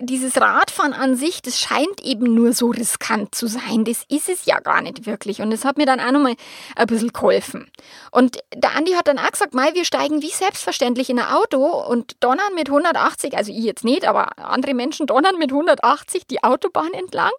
dieses 0.00 0.40
Radfahren 0.40 0.92
an 0.92 1.16
sich, 1.16 1.42
das 1.42 1.58
scheint 1.58 2.02
eben 2.02 2.34
nur 2.34 2.52
so 2.52 2.68
riskant 2.68 3.34
zu 3.34 3.46
sein. 3.46 3.84
Das 3.84 4.04
ist 4.08 4.28
es 4.28 4.44
ja 4.44 4.60
gar 4.60 4.82
nicht 4.82 5.06
wirklich. 5.06 5.40
Und 5.40 5.50
das 5.50 5.64
hat 5.64 5.76
mir 5.76 5.86
dann 5.86 6.00
auch 6.00 6.12
nochmal 6.12 6.34
ein 6.76 6.86
bisschen 6.86 7.12
geholfen. 7.12 7.70
Und 8.10 8.38
der 8.54 8.74
Andi 8.76 8.92
hat 8.92 9.08
dann 9.08 9.18
auch 9.18 9.30
gesagt, 9.30 9.54
Mai, 9.54 9.74
wir 9.74 9.84
steigen 9.84 10.22
wie 10.22 10.30
selbstverständlich 10.30 11.10
in 11.10 11.18
ein 11.18 11.32
Auto 11.32 11.64
und 11.64 12.16
donnern 12.20 12.54
mit 12.54 12.68
180, 12.68 13.36
also 13.36 13.52
ich 13.52 13.64
jetzt 13.64 13.84
nicht, 13.84 14.06
aber 14.06 14.38
andere 14.38 14.74
Menschen 14.74 15.06
donnern 15.06 15.38
mit 15.38 15.50
180 15.50 16.26
die 16.26 16.42
Autobahn 16.42 16.92
entlang, 16.92 17.30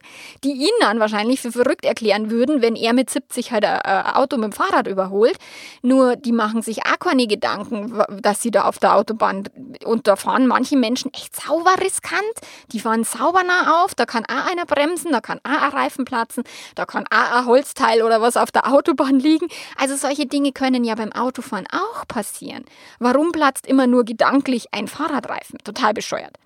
die 0.44 0.52
ihn 0.52 0.70
dann 0.80 1.00
wahrscheinlich 1.00 1.42
für 1.42 1.52
verrückt 1.52 1.86
erklären 1.86 2.30
würden, 2.32 2.62
wenn 2.62 2.76
er 2.76 2.94
mit 2.94 3.10
70 3.10 3.52
halt 3.52 3.66
ein 3.66 4.06
Auto 4.16 4.38
mit 4.38 4.46
dem 4.46 4.52
Fahrrad 4.54 4.88
überholt. 4.88 5.38
Nur 5.82 6.16
die 6.16 6.32
machen 6.32 6.62
sich 6.62 6.86
auch 6.86 7.00
keine 7.00 7.28
Gedanken, 7.28 8.02
dass 8.22 8.42
sie 8.42 8.52
da 8.52 8.64
auf 8.64 8.80
der 8.80 8.96
Autobahn 8.96 9.44
und 9.84 10.08
da 10.08 10.16
fahren 10.16 10.48
manche 10.48 10.78
Menschen 10.78 11.14
echt 11.14 11.36
sauber 11.42 11.76
riskant. 11.82 12.24
Die 12.72 12.80
fahren 12.80 13.04
sauber 13.04 13.44
nah 13.44 13.84
auf, 13.84 13.96
da 13.96 14.06
kann 14.06 14.26
auch 14.26 14.52
einer 14.52 14.66
bremsen, 14.66 15.12
da 15.12 15.22
kann 15.22 15.40
auch 15.44 15.62
ein 15.62 15.72
Reifen 15.72 16.06
platzen, 16.06 16.44
da 16.76 16.86
kann 16.86 17.06
auch 17.12 17.32
ein 17.32 17.46
Holzteil 17.46 18.02
oder 18.02 18.22
was 18.22 18.38
auf 18.38 18.52
der 18.52 18.72
Autobahn 18.72 19.20
liegen. 19.20 19.48
Also 19.78 19.96
solche 19.96 20.26
Dinge 20.26 20.52
können 20.52 20.84
ja 20.84 20.96
beim 20.96 21.12
Autofahren 21.12 21.68
auch 21.72 22.08
passieren. 22.08 22.66
Warum 23.00 23.32
platzt 23.32 23.68
immer 23.68 23.88
nur 23.88 24.04
gedanklich 24.04 24.68
ein 24.72 24.88
Fahrradreifen? 24.88 25.60
Total 25.64 25.94
bescheuert. 25.94 26.38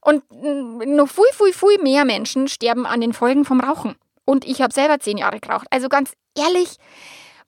Und 0.00 0.22
noch 0.30 1.08
viel, 1.08 1.24
viel, 1.32 1.52
viel 1.52 1.82
mehr 1.82 2.04
Menschen 2.04 2.48
sterben 2.48 2.86
an 2.86 3.00
den 3.00 3.12
Folgen 3.12 3.44
vom 3.44 3.60
Rauchen. 3.60 3.96
Und 4.24 4.44
ich 4.46 4.62
habe 4.62 4.72
selber 4.72 5.00
zehn 5.00 5.18
Jahre 5.18 5.40
geraucht. 5.40 5.66
Also 5.70 5.88
ganz 5.88 6.12
ehrlich, 6.36 6.76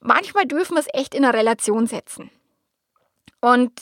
manchmal 0.00 0.46
dürfen 0.46 0.74
wir 0.74 0.80
es 0.80 0.88
echt 0.92 1.14
in 1.14 1.24
eine 1.24 1.36
Relation 1.36 1.86
setzen. 1.86 2.30
Und 3.40 3.72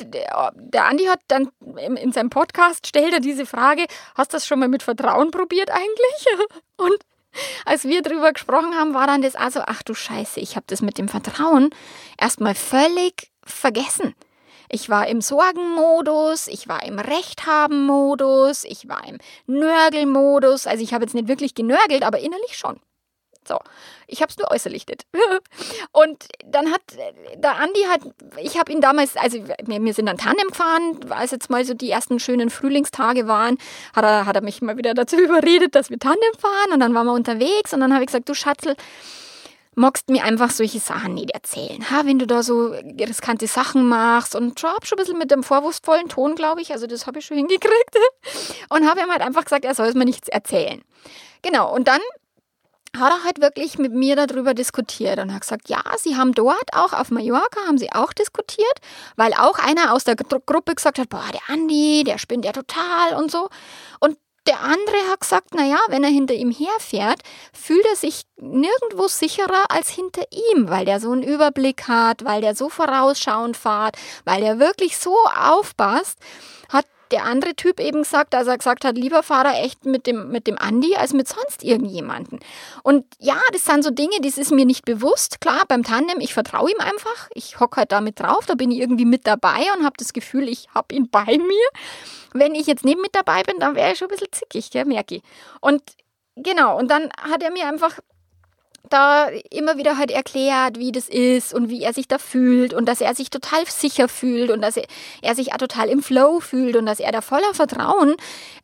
der 0.00 0.84
Andi 0.86 1.06
hat 1.06 1.20
dann 1.28 1.50
in 1.76 2.12
seinem 2.12 2.30
Podcast 2.30 2.86
stellt 2.86 3.12
er 3.12 3.20
diese 3.20 3.46
Frage, 3.46 3.86
hast 4.14 4.32
du 4.32 4.36
das 4.36 4.46
schon 4.46 4.60
mal 4.60 4.68
mit 4.68 4.82
Vertrauen 4.82 5.30
probiert 5.30 5.70
eigentlich? 5.70 6.26
Und 6.76 6.98
als 7.64 7.84
wir 7.84 8.02
darüber 8.02 8.32
gesprochen 8.32 8.74
haben, 8.74 8.94
war 8.94 9.06
dann 9.06 9.22
das 9.22 9.34
also, 9.34 9.60
ach 9.66 9.82
du 9.82 9.94
Scheiße, 9.94 10.40
ich 10.40 10.56
habe 10.56 10.66
das 10.68 10.82
mit 10.82 10.98
dem 10.98 11.08
Vertrauen 11.08 11.70
erstmal 12.18 12.54
völlig 12.54 13.32
vergessen. 13.44 14.14
Ich 14.68 14.88
war 14.88 15.06
im 15.06 15.20
Sorgenmodus, 15.20 16.48
ich 16.48 16.68
war 16.68 16.82
im 16.84 16.98
Rechthaben-Modus, 16.98 18.64
ich 18.64 18.88
war 18.88 19.06
im 19.06 19.18
Nörgelmodus. 19.46 20.66
Also 20.66 20.82
ich 20.82 20.94
habe 20.94 21.04
jetzt 21.04 21.14
nicht 21.14 21.28
wirklich 21.28 21.54
genörgelt, 21.54 22.04
aber 22.04 22.20
innerlich 22.20 22.56
schon. 22.56 22.80
So, 23.46 23.58
ich 24.06 24.22
habe 24.22 24.30
es 24.30 24.38
nur 24.38 24.50
äußerlich 24.50 24.86
nicht. 24.86 25.06
Und 25.92 26.28
dann 26.44 26.70
hat 26.70 26.82
der 27.34 27.56
Andi 27.56 27.82
hat, 27.88 28.00
ich 28.40 28.58
habe 28.58 28.72
ihn 28.72 28.80
damals, 28.80 29.16
also 29.16 29.38
wir, 29.38 29.94
sind 29.94 30.06
dann 30.06 30.18
Tandem 30.18 30.48
gefahren, 30.48 31.00
als 31.10 31.32
jetzt 31.32 31.50
mal 31.50 31.64
so 31.64 31.74
die 31.74 31.90
ersten 31.90 32.20
schönen 32.20 32.50
Frühlingstage 32.50 33.26
waren, 33.26 33.58
hat 33.94 34.04
er, 34.04 34.26
hat 34.26 34.36
er 34.36 34.42
mich 34.42 34.62
mal 34.62 34.76
wieder 34.76 34.94
dazu 34.94 35.16
überredet, 35.20 35.74
dass 35.74 35.90
wir 35.90 35.98
Tandem 35.98 36.32
fahren 36.38 36.72
und 36.72 36.80
dann 36.80 36.94
waren 36.94 37.06
wir 37.06 37.14
unterwegs 37.14 37.72
und 37.72 37.80
dann 37.80 37.92
habe 37.92 38.04
ich 38.04 38.08
gesagt, 38.08 38.28
du 38.28 38.34
Schatzel, 38.34 38.76
magst 39.74 40.10
mir 40.10 40.24
einfach 40.24 40.50
solche 40.50 40.80
Sachen 40.80 41.14
nicht 41.14 41.30
erzählen. 41.30 41.90
Ha, 41.90 42.02
wenn 42.04 42.18
du 42.18 42.26
da 42.26 42.42
so 42.42 42.74
riskante 43.00 43.46
Sachen 43.46 43.88
machst 43.88 44.36
und 44.36 44.60
schon, 44.60 44.70
schon 44.84 44.98
ein 44.98 45.02
bisschen 45.02 45.18
mit 45.18 45.30
dem 45.30 45.42
vorwurfsvollen 45.42 46.08
Ton, 46.08 46.34
glaube 46.34 46.60
ich, 46.60 46.72
also 46.72 46.86
das 46.86 47.06
habe 47.06 47.20
ich 47.20 47.26
schon 47.26 47.38
hingekriegt. 47.38 47.96
Und 48.68 48.88
habe 48.88 49.00
ihm 49.00 49.10
halt 49.10 49.22
einfach 49.22 49.44
gesagt, 49.44 49.64
er 49.64 49.74
soll 49.74 49.86
es 49.86 49.94
mir 49.94 50.04
nichts 50.04 50.28
erzählen. 50.28 50.82
Genau, 51.42 51.74
und 51.74 51.88
dann 51.88 52.00
hat 52.96 53.12
er 53.12 53.24
halt 53.24 53.40
wirklich 53.40 53.78
mit 53.78 53.92
mir 53.92 54.16
darüber 54.16 54.54
diskutiert 54.54 55.18
und 55.18 55.32
hat 55.32 55.42
gesagt, 55.42 55.68
ja, 55.68 55.82
sie 55.98 56.16
haben 56.16 56.32
dort 56.32 56.72
auch 56.72 56.92
auf 56.92 57.10
Mallorca, 57.10 57.60
haben 57.66 57.78
sie 57.78 57.92
auch 57.92 58.12
diskutiert, 58.12 58.80
weil 59.16 59.32
auch 59.34 59.58
einer 59.58 59.92
aus 59.92 60.04
der 60.04 60.16
Gruppe 60.16 60.74
gesagt 60.74 60.98
hat, 60.98 61.08
boah, 61.08 61.24
der 61.32 61.40
Andi, 61.48 62.04
der 62.04 62.18
spinnt 62.18 62.44
ja 62.44 62.52
total 62.52 63.14
und 63.16 63.30
so. 63.30 63.48
Und 64.00 64.16
der 64.46 64.60
andere 64.60 64.96
hat 65.10 65.20
gesagt, 65.20 65.54
naja, 65.54 65.78
wenn 65.88 66.02
er 66.02 66.10
hinter 66.10 66.34
ihm 66.34 66.50
herfährt, 66.50 67.20
fühlt 67.52 67.86
er 67.86 67.96
sich 67.96 68.24
nirgendwo 68.36 69.06
sicherer 69.06 69.66
als 69.68 69.88
hinter 69.88 70.24
ihm, 70.32 70.68
weil 70.68 70.84
der 70.84 70.98
so 70.98 71.12
einen 71.12 71.22
Überblick 71.22 71.86
hat, 71.86 72.24
weil 72.24 72.40
der 72.40 72.56
so 72.56 72.68
vorausschauend 72.68 73.56
fährt, 73.56 73.96
weil 74.24 74.40
der 74.40 74.58
wirklich 74.58 74.98
so 74.98 75.16
aufpasst 75.26 76.18
der 77.12 77.24
andere 77.24 77.54
Typ 77.54 77.78
eben 77.78 78.02
gesagt, 78.02 78.34
dass 78.34 78.46
er 78.46 78.58
gesagt 78.58 78.84
hat, 78.84 78.96
lieber 78.96 79.22
Fahrer 79.22 79.62
echt 79.62 79.84
mit 79.84 80.06
dem, 80.06 80.30
mit 80.30 80.46
dem 80.46 80.58
Andi 80.58 80.96
als 80.96 81.12
mit 81.12 81.28
sonst 81.28 81.62
irgendjemanden. 81.62 82.40
Und 82.82 83.04
ja, 83.18 83.40
das 83.52 83.64
sind 83.64 83.84
so 83.84 83.90
Dinge, 83.90 84.20
das 84.22 84.38
ist 84.38 84.50
mir 84.50 84.64
nicht 84.64 84.84
bewusst. 84.84 85.40
Klar, 85.40 85.62
beim 85.68 85.82
Tandem, 85.82 86.20
ich 86.20 86.34
vertraue 86.34 86.70
ihm 86.70 86.80
einfach. 86.80 87.28
Ich 87.34 87.60
hocke 87.60 87.76
halt 87.76 87.92
damit 87.92 88.20
drauf, 88.20 88.46
da 88.46 88.54
bin 88.54 88.70
ich 88.70 88.78
irgendwie 88.78 89.04
mit 89.04 89.26
dabei 89.26 89.60
und 89.76 89.84
habe 89.84 89.94
das 89.98 90.12
Gefühl, 90.12 90.48
ich 90.48 90.68
habe 90.74 90.94
ihn 90.94 91.08
bei 91.10 91.38
mir. 91.38 91.68
Wenn 92.32 92.54
ich 92.54 92.66
jetzt 92.66 92.84
nicht 92.84 92.98
mit 92.98 93.14
dabei 93.14 93.42
bin, 93.42 93.58
dann 93.60 93.76
wäre 93.76 93.92
ich 93.92 93.98
schon 93.98 94.08
ein 94.08 94.16
bisschen 94.16 94.32
zickig, 94.32 94.70
merke 94.86 95.16
ich. 95.16 95.22
Und 95.60 95.82
genau, 96.36 96.78
und 96.78 96.90
dann 96.90 97.10
hat 97.20 97.42
er 97.42 97.50
mir 97.50 97.68
einfach 97.68 97.98
da 98.90 99.28
immer 99.50 99.78
wieder 99.78 99.96
halt 99.96 100.10
erklärt, 100.10 100.78
wie 100.78 100.92
das 100.92 101.08
ist 101.08 101.54
und 101.54 101.68
wie 101.68 101.82
er 101.82 101.92
sich 101.92 102.08
da 102.08 102.18
fühlt 102.18 102.74
und 102.74 102.86
dass 102.86 103.00
er 103.00 103.14
sich 103.14 103.30
total 103.30 103.64
sicher 103.66 104.08
fühlt 104.08 104.50
und 104.50 104.60
dass 104.60 104.76
er, 104.76 104.84
er 105.22 105.34
sich 105.34 105.52
auch 105.52 105.58
total 105.58 105.88
im 105.88 106.02
Flow 106.02 106.40
fühlt 106.40 106.76
und 106.76 106.86
dass 106.86 107.00
er 107.00 107.12
da 107.12 107.20
voller 107.20 107.54
Vertrauen 107.54 108.16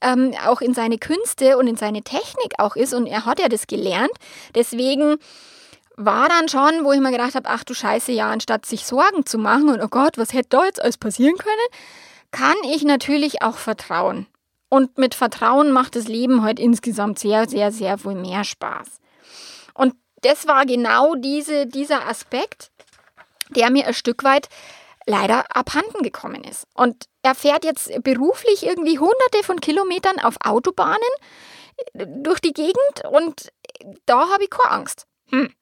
ähm, 0.03 0.35
auch 0.47 0.61
in 0.61 0.75
seine 0.75 0.99
Künste 0.99 1.57
und 1.57 1.67
in 1.67 1.77
seine 1.77 2.03
Technik 2.03 2.55
auch 2.59 2.77
ist 2.77 2.95
und 2.95 3.07
er 3.07 3.25
hat 3.25 3.41
ja 3.41 3.49
das 3.49 3.67
gelernt. 3.67 4.13
Deswegen 4.55 5.17
war 5.97 6.29
dann 6.29 6.49
schon, 6.49 6.85
wo 6.85 6.93
ich 6.93 7.01
mir 7.01 7.11
gedacht 7.11 7.35
habe, 7.35 7.49
ach 7.49 7.65
du 7.65 7.75
Scheiße, 7.75 8.13
ja, 8.13 8.31
anstatt 8.31 8.67
sich 8.67 8.85
Sorgen 8.85 9.27
zu 9.27 9.39
machen 9.39 9.69
und 9.69 9.81
oh 9.81 9.89
Gott, 9.89 10.19
was 10.19 10.33
hätte 10.33 10.51
da 10.51 10.65
jetzt 10.65 10.83
alles 10.83 10.99
passieren 10.99 11.37
können, 11.37 12.31
kann 12.31 12.57
ich 12.71 12.85
natürlich 12.85 13.43
auch 13.43 13.57
vertrauen. 13.57 14.27
Und 14.69 14.99
mit 14.99 15.15
Vertrauen 15.15 15.73
macht 15.73 15.97
das 15.97 16.09
Leben 16.09 16.45
heute 16.45 16.63
insgesamt 16.63 17.19
sehr, 17.19 17.49
sehr, 17.49 17.73
sehr 17.73 17.99
viel 17.99 18.15
mehr 18.15 18.45
Spaß. 18.45 19.01
Das 20.23 20.47
war 20.47 20.67
genau 20.67 21.15
diese, 21.15 21.67
dieser 21.67 22.07
Aspekt, 22.09 22.71
der 23.51 23.71
mir 23.71 23.87
ein 23.87 23.95
Stück 23.95 24.25
weit 24.25 24.49
leider 25.07 25.45
abhanden 25.57 26.03
gekommen 26.03 26.45
ist. 26.45 26.67
Und 26.75 27.07
er 27.23 27.35
fährt 27.35 27.65
jetzt 27.65 27.91
beruflich 28.03 28.65
irgendwie 28.65 28.99
hunderte 28.99 29.43
von 29.43 29.61
Kilometern 29.61 30.21
auf 30.21 30.37
Autobahnen 30.45 31.01
äh, 31.95 32.07
durch 32.07 32.41
die 32.41 32.53
Gegend 32.53 33.05
und 33.11 33.51
da 34.07 34.29
habe 34.29 34.45
ich 34.45 34.51
keine 34.51 34.71
Angst. 34.71 35.07
Hm. 35.31 35.53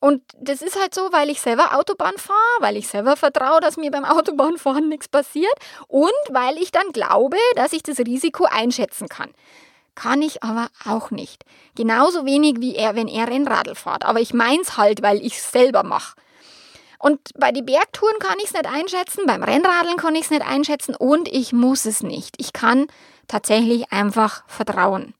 Und 0.00 0.22
das 0.36 0.62
ist 0.62 0.76
halt 0.76 0.92
so, 0.92 1.12
weil 1.12 1.30
ich 1.30 1.40
selber 1.40 1.78
Autobahn 1.78 2.18
fahre, 2.18 2.36
weil 2.58 2.76
ich 2.76 2.88
selber 2.88 3.16
vertraue, 3.16 3.60
dass 3.60 3.76
mir 3.76 3.92
beim 3.92 4.04
Autobahnfahren 4.04 4.88
nichts 4.88 5.06
passiert 5.06 5.54
und 5.86 6.10
weil 6.30 6.58
ich 6.58 6.72
dann 6.72 6.90
glaube, 6.90 7.36
dass 7.54 7.72
ich 7.72 7.84
das 7.84 8.00
Risiko 8.00 8.44
einschätzen 8.46 9.08
kann. 9.08 9.32
Kann 9.94 10.22
ich 10.22 10.42
aber 10.42 10.68
auch 10.86 11.10
nicht. 11.10 11.44
Genauso 11.74 12.24
wenig 12.24 12.60
wie 12.60 12.74
er, 12.74 12.96
wenn 12.96 13.08
er 13.08 13.28
Rennradl 13.28 13.74
fährt. 13.74 14.04
Aber 14.04 14.20
ich 14.20 14.32
meins 14.32 14.76
halt, 14.76 15.02
weil 15.02 15.24
ich 15.24 15.36
es 15.36 15.52
selber 15.52 15.82
mache. 15.82 16.14
Und 16.98 17.18
bei 17.36 17.50
den 17.50 17.66
Bergtouren 17.66 18.18
kann 18.20 18.38
ich 18.38 18.46
es 18.46 18.52
nicht 18.52 18.66
einschätzen, 18.66 19.26
beim 19.26 19.42
Rennradeln 19.42 19.96
kann 19.96 20.14
ich 20.14 20.22
es 20.22 20.30
nicht 20.30 20.46
einschätzen 20.46 20.94
und 20.94 21.28
ich 21.28 21.52
muss 21.52 21.84
es 21.84 22.02
nicht. 22.04 22.36
Ich 22.38 22.52
kann 22.52 22.86
tatsächlich 23.26 23.90
einfach 23.92 24.44
vertrauen. 24.46 25.14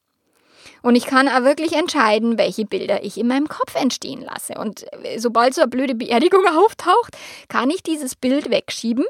Und 0.83 0.95
ich 0.95 1.07
kann 1.07 1.29
auch 1.29 1.43
wirklich 1.43 1.73
entscheiden, 1.73 2.39
welche 2.39 2.65
Bilder 2.65 3.05
ich 3.05 3.19
in 3.19 3.27
meinem 3.27 3.49
Kopf 3.49 3.75
entstehen 3.75 4.23
lasse. 4.23 4.55
Und 4.55 4.87
sobald 5.17 5.55
so 5.55 5.63
eine 5.63 5.71
blöde 5.71 5.95
Beerdigung 5.95 6.47
auftaucht, 6.57 7.17
kann 7.49 7.71
ich 7.71 7.83
dieses 7.83 8.15
Bild 8.15 8.51
wegschieben 8.51 9.05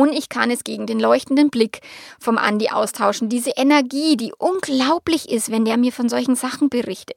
und 0.00 0.12
ich 0.12 0.28
kann 0.28 0.50
es 0.50 0.64
gegen 0.64 0.86
den 0.86 0.98
leuchtenden 0.98 1.50
Blick 1.50 1.80
vom 2.18 2.36
Andi 2.36 2.70
austauschen. 2.70 3.28
Diese 3.28 3.50
Energie, 3.50 4.16
die 4.16 4.32
unglaublich 4.36 5.30
ist, 5.30 5.50
wenn 5.52 5.64
der 5.64 5.76
mir 5.76 5.92
von 5.92 6.08
solchen 6.08 6.34
Sachen 6.34 6.68
berichtet. 6.68 7.16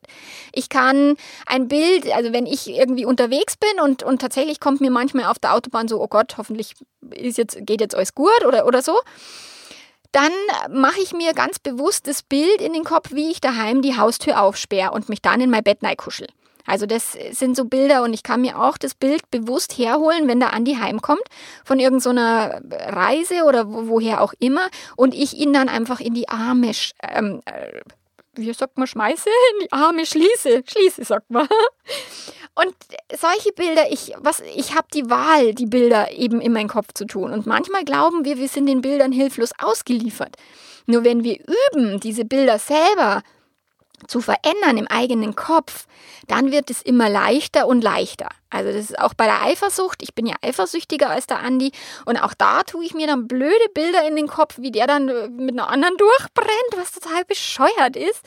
Ich 0.54 0.70
kann 0.70 1.16
ein 1.48 1.68
Bild, 1.68 2.12
also 2.14 2.34
wenn 2.34 2.46
ich 2.46 2.68
irgendwie 2.70 3.06
unterwegs 3.06 3.58
bin 3.58 3.84
und, 3.84 4.04
und 4.04 4.22
tatsächlich 4.22 4.60
kommt 4.60 4.80
mir 4.80 4.92
manchmal 4.92 5.26
auf 5.26 5.40
der 5.40 5.56
Autobahn 5.56 5.88
so, 5.88 6.00
oh 6.00 6.08
Gott, 6.08 6.38
hoffentlich 6.38 6.76
ist 7.12 7.40
jetzt, 7.40 7.58
geht 7.62 7.82
jetzt 7.82 7.96
alles 7.96 8.14
gut 8.14 8.46
oder, 8.46 8.68
oder 8.68 8.82
so 8.82 8.94
dann 10.14 10.32
mache 10.70 11.02
ich 11.02 11.14
mir 11.14 11.34
ganz 11.34 11.60
bewusst 11.60 12.08
das 12.08 12.24
Bild 12.24 12.62
in 12.62 12.74
den 12.74 12.86
Kopf, 12.86 13.12
wie 13.12 13.30
ich 13.30 13.42
daheim 13.42 13.82
die 13.82 13.98
Haustür 13.98 14.42
aufsperre 14.42 14.92
und 14.92 15.10
mich 15.10 15.22
dann 15.22 15.42
in 15.42 15.50
mein 15.50 15.64
Bett 15.64 15.80
kuschel. 15.98 16.28
Also 16.68 16.86
das 16.86 17.18
sind 17.32 17.56
so 17.56 17.66
Bilder 17.66 18.04
und 18.04 18.14
ich 18.14 18.22
kann 18.22 18.42
mir 18.42 18.62
auch 18.62 18.78
das 18.78 18.94
Bild 18.94 19.32
bewusst 19.32 19.78
herholen, 19.78 20.28
wenn 20.28 20.40
der 20.40 20.54
Andi 20.54 20.76
heimkommt 20.76 21.24
von 21.64 21.80
irgendeiner 21.80 22.62
Reise 22.70 23.46
oder 23.46 23.66
woher 23.68 24.22
auch 24.22 24.34
immer 24.40 24.68
und 24.98 25.16
ich 25.16 25.34
ihn 25.34 25.54
dann 25.54 25.70
einfach 25.70 26.02
in 26.02 26.14
die 26.14 26.28
Arme, 26.28 26.72
ähm, 27.02 27.42
äh, 27.46 27.80
wie 28.36 28.54
sagt 28.54 28.78
man, 28.78 28.86
schmeiße, 28.86 29.30
in 29.54 29.66
die 29.66 29.72
Arme 29.72 30.06
schließe, 30.06 30.64
schließe 30.68 31.06
sagt 31.06 31.32
man. 31.32 31.48
Und 32.54 32.76
solche 33.16 33.54
Bilder, 33.54 33.92
ich, 33.92 34.14
ich 34.56 34.76
habe 34.76 34.88
die 34.92 35.10
Wahl, 35.10 35.54
die 35.54 35.68
Bilder 35.68 36.12
eben 36.12 36.42
in 36.42 36.54
meinen 36.54 36.68
Kopf 36.68 36.88
zu 36.96 37.06
tun. 37.06 37.32
Und 37.32 37.46
manchmal 37.46 37.84
glauben 37.86 38.26
wir, 38.26 38.38
wir 38.38 38.48
sind 38.48 38.66
den 38.66 38.82
Bildern 38.82 39.12
hilflos 39.12 39.52
ausgeliefert. 39.60 40.36
Nur 40.88 41.04
wenn 41.04 41.24
wir 41.24 41.38
üben, 41.72 42.00
diese 42.00 42.26
Bilder 42.26 42.58
selber 42.58 43.22
zu 44.06 44.22
verändern 44.22 44.78
im 44.78 44.88
eigenen 44.88 45.36
Kopf, 45.36 45.88
dann 46.28 46.52
wird 46.52 46.70
es 46.70 46.82
immer 46.82 47.10
leichter 47.10 47.68
und 47.68 47.84
leichter. 47.84 48.30
Also 48.50 48.72
das 48.72 48.92
ist 48.92 49.00
auch 49.00 49.14
bei 49.14 49.26
der 49.26 49.42
Eifersucht. 49.44 50.04
Ich 50.04 50.14
bin 50.14 50.26
ja 50.26 50.36
eifersüchtiger 50.42 51.10
als 51.10 51.28
der 51.28 51.40
Andi 51.40 51.72
und 52.06 52.18
auch 52.18 52.34
da 52.34 52.64
tue 52.64 52.86
ich 52.86 52.94
mir 52.94 53.08
dann 53.08 53.28
blöde 53.28 53.70
Bilder 53.74 54.08
in 54.08 54.16
den 54.16 54.28
Kopf, 54.28 54.58
wie 54.60 54.72
der 54.72 54.88
dann 54.88 55.10
äh, 55.10 55.28
mit 55.30 55.54
einer 55.54 55.70
anderen 55.70 55.98
durchbrennt, 55.98 56.76
was 56.76 56.92
total 56.92 57.26
bescheuert 57.26 57.96
ist. 57.96 58.22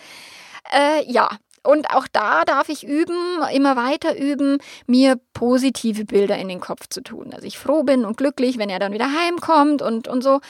Äh, 0.73 1.05
ja, 1.11 1.31
und 1.63 1.91
auch 1.91 2.07
da 2.11 2.45
darf 2.45 2.69
ich 2.69 2.87
üben, 2.87 3.43
immer 3.53 3.77
weiter 3.77 4.19
üben, 4.19 4.59
mir 4.87 5.21
positive 5.35 6.05
Bilder 6.05 6.39
in 6.39 6.49
den 6.49 6.61
Kopf 6.61 6.89
zu 6.89 7.03
tun. 7.03 7.31
Dass 7.31 7.45
ich 7.45 7.59
froh 7.59 7.83
bin 7.83 8.05
und 8.05 8.17
glücklich, 8.17 8.59
wenn 8.59 8.71
er 8.71 8.79
dann 8.79 8.93
wieder 8.93 9.11
heimkommt 9.13 9.83
und, 9.83 10.09
und 10.09 10.23
so. 10.23 10.41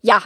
Ja, 0.00 0.22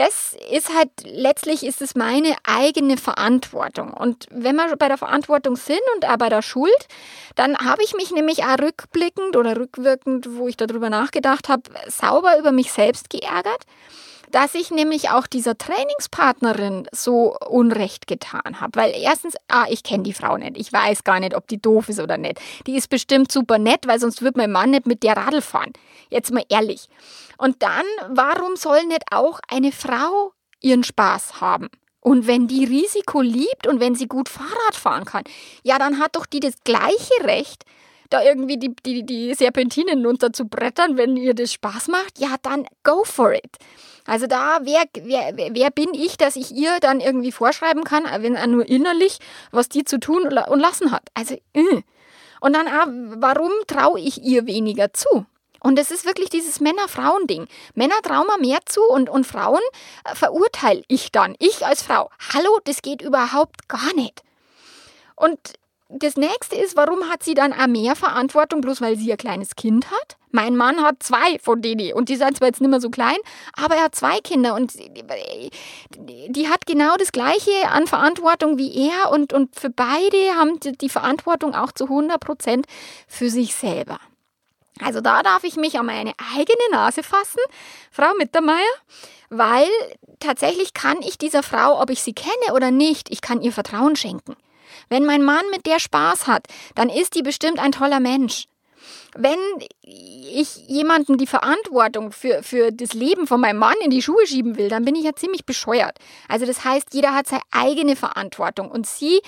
das 0.00 0.34
ist 0.50 0.74
halt, 0.74 0.88
letztlich 1.04 1.62
ist 1.62 1.82
es 1.82 1.94
meine 1.94 2.34
eigene 2.44 2.96
Verantwortung. 2.96 3.92
Und 3.92 4.26
wenn 4.30 4.56
wir 4.56 4.74
bei 4.76 4.88
der 4.88 4.96
Verantwortung 4.96 5.56
sind 5.56 5.82
und 5.94 6.08
auch 6.08 6.16
bei 6.16 6.30
der 6.30 6.40
Schuld, 6.40 6.72
dann 7.36 7.58
habe 7.58 7.82
ich 7.84 7.94
mich 7.94 8.10
nämlich 8.10 8.44
auch 8.44 8.58
rückblickend 8.58 9.36
oder 9.36 9.58
rückwirkend, 9.58 10.38
wo 10.38 10.48
ich 10.48 10.56
darüber 10.56 10.88
nachgedacht 10.88 11.50
habe, 11.50 11.64
sauber 11.88 12.38
über 12.38 12.50
mich 12.50 12.72
selbst 12.72 13.10
geärgert 13.10 13.66
dass 14.30 14.54
ich 14.54 14.70
nämlich 14.70 15.10
auch 15.10 15.26
dieser 15.26 15.58
Trainingspartnerin 15.58 16.88
so 16.92 17.36
Unrecht 17.48 18.06
getan 18.06 18.60
habe. 18.60 18.78
Weil 18.78 18.92
erstens, 18.96 19.34
ah, 19.48 19.66
ich 19.68 19.82
kenne 19.82 20.04
die 20.04 20.12
Frau 20.12 20.36
nicht. 20.36 20.56
Ich 20.56 20.72
weiß 20.72 21.04
gar 21.04 21.20
nicht, 21.20 21.34
ob 21.34 21.46
die 21.48 21.60
doof 21.60 21.88
ist 21.88 22.00
oder 22.00 22.16
nicht. 22.16 22.40
Die 22.66 22.76
ist 22.76 22.88
bestimmt 22.88 23.30
super 23.32 23.58
nett, 23.58 23.86
weil 23.86 24.00
sonst 24.00 24.22
würde 24.22 24.38
mein 24.38 24.52
Mann 24.52 24.70
nicht 24.70 24.86
mit 24.86 25.02
der 25.02 25.16
Radl 25.16 25.42
fahren. 25.42 25.72
Jetzt 26.08 26.32
mal 26.32 26.44
ehrlich. 26.48 26.88
Und 27.38 27.62
dann, 27.62 27.84
warum 28.08 28.56
soll 28.56 28.84
nicht 28.84 29.04
auch 29.10 29.40
eine 29.48 29.72
Frau 29.72 30.32
ihren 30.60 30.84
Spaß 30.84 31.40
haben? 31.40 31.68
Und 32.00 32.26
wenn 32.26 32.48
die 32.48 32.64
Risiko 32.64 33.20
liebt 33.20 33.66
und 33.66 33.80
wenn 33.80 33.94
sie 33.94 34.06
gut 34.08 34.28
Fahrrad 34.28 34.74
fahren 34.74 35.04
kann, 35.04 35.24
ja, 35.62 35.78
dann 35.78 35.98
hat 35.98 36.16
doch 36.16 36.26
die 36.26 36.40
das 36.40 36.54
gleiche 36.64 37.24
Recht, 37.24 37.64
da 38.08 38.22
irgendwie 38.22 38.58
die, 38.58 38.74
die, 38.84 39.04
die 39.04 39.34
Serpentinen 39.34 40.04
runter 40.04 40.32
zu 40.32 40.46
brettern, 40.46 40.96
wenn 40.96 41.16
ihr 41.16 41.34
das 41.34 41.52
Spaß 41.52 41.88
macht, 41.88 42.18
ja, 42.18 42.36
dann 42.42 42.66
go 42.82 43.04
for 43.04 43.32
it. 43.32 43.56
Also 44.10 44.26
da, 44.26 44.58
wer, 44.62 44.86
wer, 45.04 45.36
wer 45.54 45.70
bin 45.70 45.94
ich, 45.94 46.18
dass 46.18 46.34
ich 46.34 46.50
ihr 46.50 46.80
dann 46.80 46.98
irgendwie 46.98 47.30
vorschreiben 47.30 47.84
kann, 47.84 48.02
wenn 48.22 48.34
er 48.34 48.48
nur 48.48 48.68
innerlich, 48.68 49.20
was 49.52 49.68
die 49.68 49.84
zu 49.84 50.00
tun 50.00 50.24
und 50.24 50.58
lassen 50.58 50.90
hat. 50.90 51.04
Also, 51.14 51.36
äh. 51.52 51.82
und 52.40 52.52
dann, 52.52 52.66
auch, 52.66 52.88
warum 53.22 53.52
traue 53.68 54.00
ich 54.00 54.20
ihr 54.20 54.48
weniger 54.48 54.92
zu? 54.92 55.26
Und 55.60 55.78
es 55.78 55.92
ist 55.92 56.06
wirklich 56.06 56.28
dieses 56.28 56.58
Männer-Frauen-Ding. 56.58 57.46
Männer 57.74 58.02
trauen 58.02 58.26
mir 58.26 58.48
mehr 58.48 58.58
zu 58.66 58.80
und, 58.82 59.08
und 59.08 59.28
Frauen 59.28 59.60
äh, 60.02 60.16
verurteile 60.16 60.82
ich 60.88 61.12
dann. 61.12 61.36
Ich 61.38 61.64
als 61.64 61.82
Frau. 61.82 62.10
Hallo, 62.34 62.58
das 62.64 62.82
geht 62.82 63.02
überhaupt 63.02 63.68
gar 63.68 63.94
nicht. 63.94 64.24
Und 65.14 65.38
das 65.88 66.16
nächste 66.16 66.56
ist, 66.56 66.76
warum 66.76 67.08
hat 67.08 67.22
sie 67.22 67.34
dann 67.34 67.52
auch 67.52 67.68
mehr 67.68 67.94
Verantwortung, 67.94 68.60
bloß 68.60 68.80
weil 68.80 68.96
sie 68.96 69.12
ein 69.12 69.18
kleines 69.18 69.54
Kind 69.54 69.88
hat? 69.88 70.16
Mein 70.32 70.56
Mann 70.56 70.82
hat 70.82 71.02
zwei 71.02 71.38
von 71.40 71.60
denen 71.60 71.92
und 71.92 72.08
die 72.08 72.16
sind 72.16 72.36
zwar 72.36 72.48
jetzt 72.48 72.60
nicht 72.60 72.70
mehr 72.70 72.80
so 72.80 72.90
klein, 72.90 73.16
aber 73.52 73.76
er 73.76 73.84
hat 73.84 73.94
zwei 73.94 74.20
Kinder 74.20 74.54
und 74.54 74.72
die 74.76 76.48
hat 76.48 76.66
genau 76.66 76.96
das 76.96 77.12
Gleiche 77.12 77.50
an 77.70 77.86
Verantwortung 77.86 78.58
wie 78.58 78.88
er 78.88 79.10
und, 79.10 79.32
und 79.32 79.58
für 79.58 79.70
beide 79.70 80.34
haben 80.36 80.60
die 80.60 80.88
Verantwortung 80.88 81.54
auch 81.54 81.72
zu 81.72 81.84
100 81.84 82.20
Prozent 82.20 82.66
für 83.08 83.30
sich 83.30 83.54
selber. 83.54 83.98
Also 84.82 85.00
da 85.00 85.22
darf 85.22 85.44
ich 85.44 85.56
mich 85.56 85.78
an 85.78 85.86
meine 85.86 86.12
eigene 86.34 86.70
Nase 86.70 87.02
fassen, 87.02 87.40
Frau 87.90 88.14
Mittermeier, 88.18 88.56
weil 89.28 89.68
tatsächlich 90.20 90.74
kann 90.74 91.02
ich 91.02 91.18
dieser 91.18 91.42
Frau, 91.42 91.80
ob 91.80 91.90
ich 91.90 92.02
sie 92.02 92.14
kenne 92.14 92.54
oder 92.54 92.70
nicht, 92.70 93.10
ich 93.10 93.20
kann 93.20 93.42
ihr 93.42 93.52
Vertrauen 93.52 93.96
schenken. 93.96 94.36
Wenn 94.88 95.04
mein 95.04 95.22
Mann 95.22 95.44
mit 95.50 95.66
der 95.66 95.80
Spaß 95.80 96.26
hat, 96.26 96.46
dann 96.74 96.88
ist 96.88 97.14
die 97.14 97.22
bestimmt 97.22 97.58
ein 97.58 97.72
toller 97.72 98.00
Mensch. 98.00 98.46
Wenn 99.16 99.38
ich 99.82 100.68
jemanden 100.68 101.18
die 101.18 101.26
Verantwortung 101.26 102.12
für, 102.12 102.42
für 102.42 102.70
das 102.70 102.92
Leben 102.92 103.26
von 103.26 103.40
meinem 103.40 103.58
Mann 103.58 103.76
in 103.84 103.90
die 103.90 104.02
Schuhe 104.02 104.26
schieben 104.26 104.56
will, 104.56 104.68
dann 104.68 104.84
bin 104.84 104.94
ich 104.94 105.04
ja 105.04 105.14
ziemlich 105.14 105.44
bescheuert. 105.44 105.98
Also 106.28 106.46
das 106.46 106.64
heißt, 106.64 106.94
jeder 106.94 107.14
hat 107.14 107.26
seine 107.26 107.42
eigene 107.50 107.96
Verantwortung 107.96 108.70
und 108.70 108.86
sie 108.86 109.20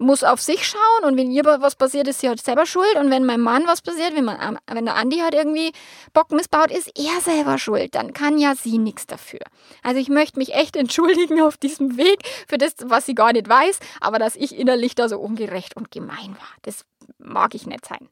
muss 0.00 0.24
auf 0.24 0.40
sich 0.40 0.66
schauen 0.66 1.04
und 1.04 1.18
wenn 1.18 1.30
ihr 1.30 1.44
was 1.44 1.76
passiert, 1.76 2.08
ist 2.08 2.20
sie 2.20 2.28
halt 2.28 2.42
selber 2.42 2.64
schuld 2.64 2.96
und 2.96 3.10
wenn 3.10 3.26
meinem 3.26 3.42
Mann 3.42 3.66
was 3.66 3.82
passiert, 3.82 4.16
wenn, 4.16 4.24
man, 4.24 4.58
wenn 4.66 4.86
der 4.86 4.96
Andi 4.96 5.18
halt 5.18 5.34
irgendwie 5.34 5.72
Bock 6.14 6.32
missbaut, 6.32 6.70
ist 6.70 6.90
er 6.98 7.20
selber 7.20 7.58
schuld. 7.58 7.94
Dann 7.94 8.14
kann 8.14 8.38
ja 8.38 8.54
sie 8.54 8.78
nichts 8.78 9.06
dafür. 9.06 9.40
Also 9.82 10.00
ich 10.00 10.08
möchte 10.08 10.38
mich 10.38 10.54
echt 10.54 10.74
entschuldigen 10.76 11.42
auf 11.42 11.58
diesem 11.58 11.98
Weg 11.98 12.22
für 12.48 12.56
das, 12.56 12.76
was 12.82 13.04
sie 13.04 13.14
gar 13.14 13.34
nicht 13.34 13.48
weiß, 13.48 13.78
aber 14.00 14.18
dass 14.18 14.36
ich 14.36 14.58
innerlich 14.58 14.94
da 14.94 15.08
so 15.08 15.18
ungerecht 15.18 15.76
und 15.76 15.90
gemein 15.90 16.34
war. 16.38 16.48
Das 16.62 16.86
mag 17.18 17.54
ich 17.54 17.66
nicht 17.66 17.86
sein. 17.86 18.08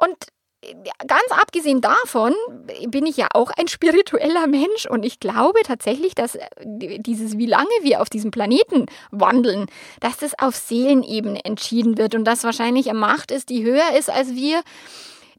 Und 0.00 0.16
ganz 1.06 1.30
abgesehen 1.30 1.80
davon 1.80 2.34
bin 2.88 3.06
ich 3.06 3.16
ja 3.16 3.28
auch 3.32 3.50
ein 3.50 3.66
spiritueller 3.66 4.46
Mensch 4.46 4.86
und 4.88 5.04
ich 5.04 5.18
glaube 5.18 5.60
tatsächlich, 5.64 6.14
dass 6.14 6.34
äh, 6.34 6.48
dieses, 6.98 7.38
wie 7.38 7.46
lange 7.46 7.70
wir 7.82 8.02
auf 8.02 8.10
diesem 8.10 8.30
Planeten 8.30 8.86
wandeln, 9.10 9.66
dass 10.00 10.18
das 10.18 10.38
auf 10.38 10.54
Seelenebene 10.56 11.44
entschieden 11.44 11.96
wird 11.96 12.14
und 12.14 12.24
dass 12.24 12.44
wahrscheinlich 12.44 12.90
eine 12.90 12.98
Macht 12.98 13.30
ist, 13.30 13.48
die 13.48 13.64
höher 13.64 13.96
ist 13.98 14.10
als 14.10 14.34
wir, 14.34 14.62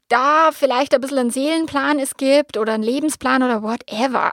da 0.08 0.50
vielleicht 0.52 0.94
ein 0.94 1.00
bisschen 1.00 1.18
einen 1.18 1.30
Seelenplan 1.30 1.98
es 1.98 2.16
gibt 2.16 2.58
oder 2.58 2.74
einen 2.74 2.82
Lebensplan 2.82 3.42
oder 3.42 3.62
whatever. 3.62 4.32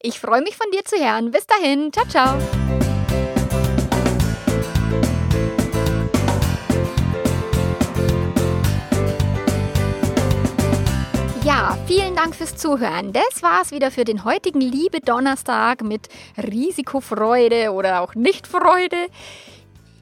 Ich 0.01 0.21
freue 0.21 0.43
mich 0.43 0.57
von 0.57 0.71
dir 0.71 0.85
zu 0.85 0.97
hören. 0.97 1.31
Bis 1.31 1.47
dahin. 1.47 1.93
Ciao, 1.93 2.07
ciao. 2.07 2.39
Ja, 11.45 11.79
vielen 11.87 12.15
Dank 12.15 12.35
fürs 12.37 12.57
Zuhören. 12.57 13.13
Das 13.15 13.43
war's 13.43 13.71
wieder 13.71 13.91
für 13.91 14.05
den 14.05 14.25
heutigen 14.25 14.61
Liebe 14.61 15.01
Donnerstag 15.01 15.83
mit 15.83 16.09
Risikofreude 16.37 17.73
oder 17.73 18.03
auch 18.03 18.15
Nichtfreude. 18.15 19.07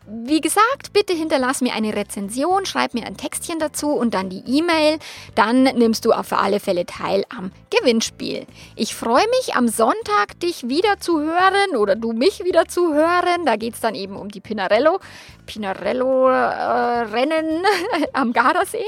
Wie 0.07 0.41
gesagt, 0.41 0.93
bitte 0.93 1.13
hinterlass 1.13 1.61
mir 1.61 1.75
eine 1.75 1.95
Rezension, 1.95 2.67
schreib 2.67 2.95
mir 2.95 3.05
ein 3.05 3.17
Textchen 3.17 3.59
dazu 3.59 3.91
und 3.91 4.15
dann 4.15 4.31
die 4.31 4.45
E-Mail. 4.47 4.99
Dann 5.35 5.65
nimmst 5.65 6.05
du 6.05 6.13
auf 6.13 6.33
alle 6.33 6.61
Fälle 6.61 6.87
teil 6.87 7.25
am 7.37 7.51
Gewinnspiel. 7.71 8.47
Ich 8.77 8.95
freue 8.95 9.27
mich 9.39 9.57
am 9.57 9.67
Sonntag, 9.69 10.39
dich 10.41 10.69
wieder 10.69 11.01
zu 11.01 11.21
hören 11.21 11.77
oder 11.77 11.97
du 11.97 12.13
mich 12.13 12.45
wieder 12.45 12.69
zu 12.69 12.95
hören. 12.95 13.45
Da 13.45 13.57
geht 13.57 13.75
es 13.75 13.81
dann 13.81 13.95
eben 13.95 14.17
um 14.17 14.29
die 14.29 14.41
Pinarello. 14.41 15.01
Pinarello-Rennen 15.47 17.65
äh, 17.65 18.07
am 18.13 18.33
Gardasee. 18.33 18.87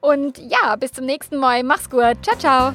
Und 0.00 0.38
ja, 0.38 0.76
bis 0.76 0.92
zum 0.92 1.06
nächsten 1.06 1.36
Mal. 1.36 1.64
Mach's 1.64 1.90
gut. 1.90 2.16
Ciao, 2.22 2.38
ciao. 2.38 2.72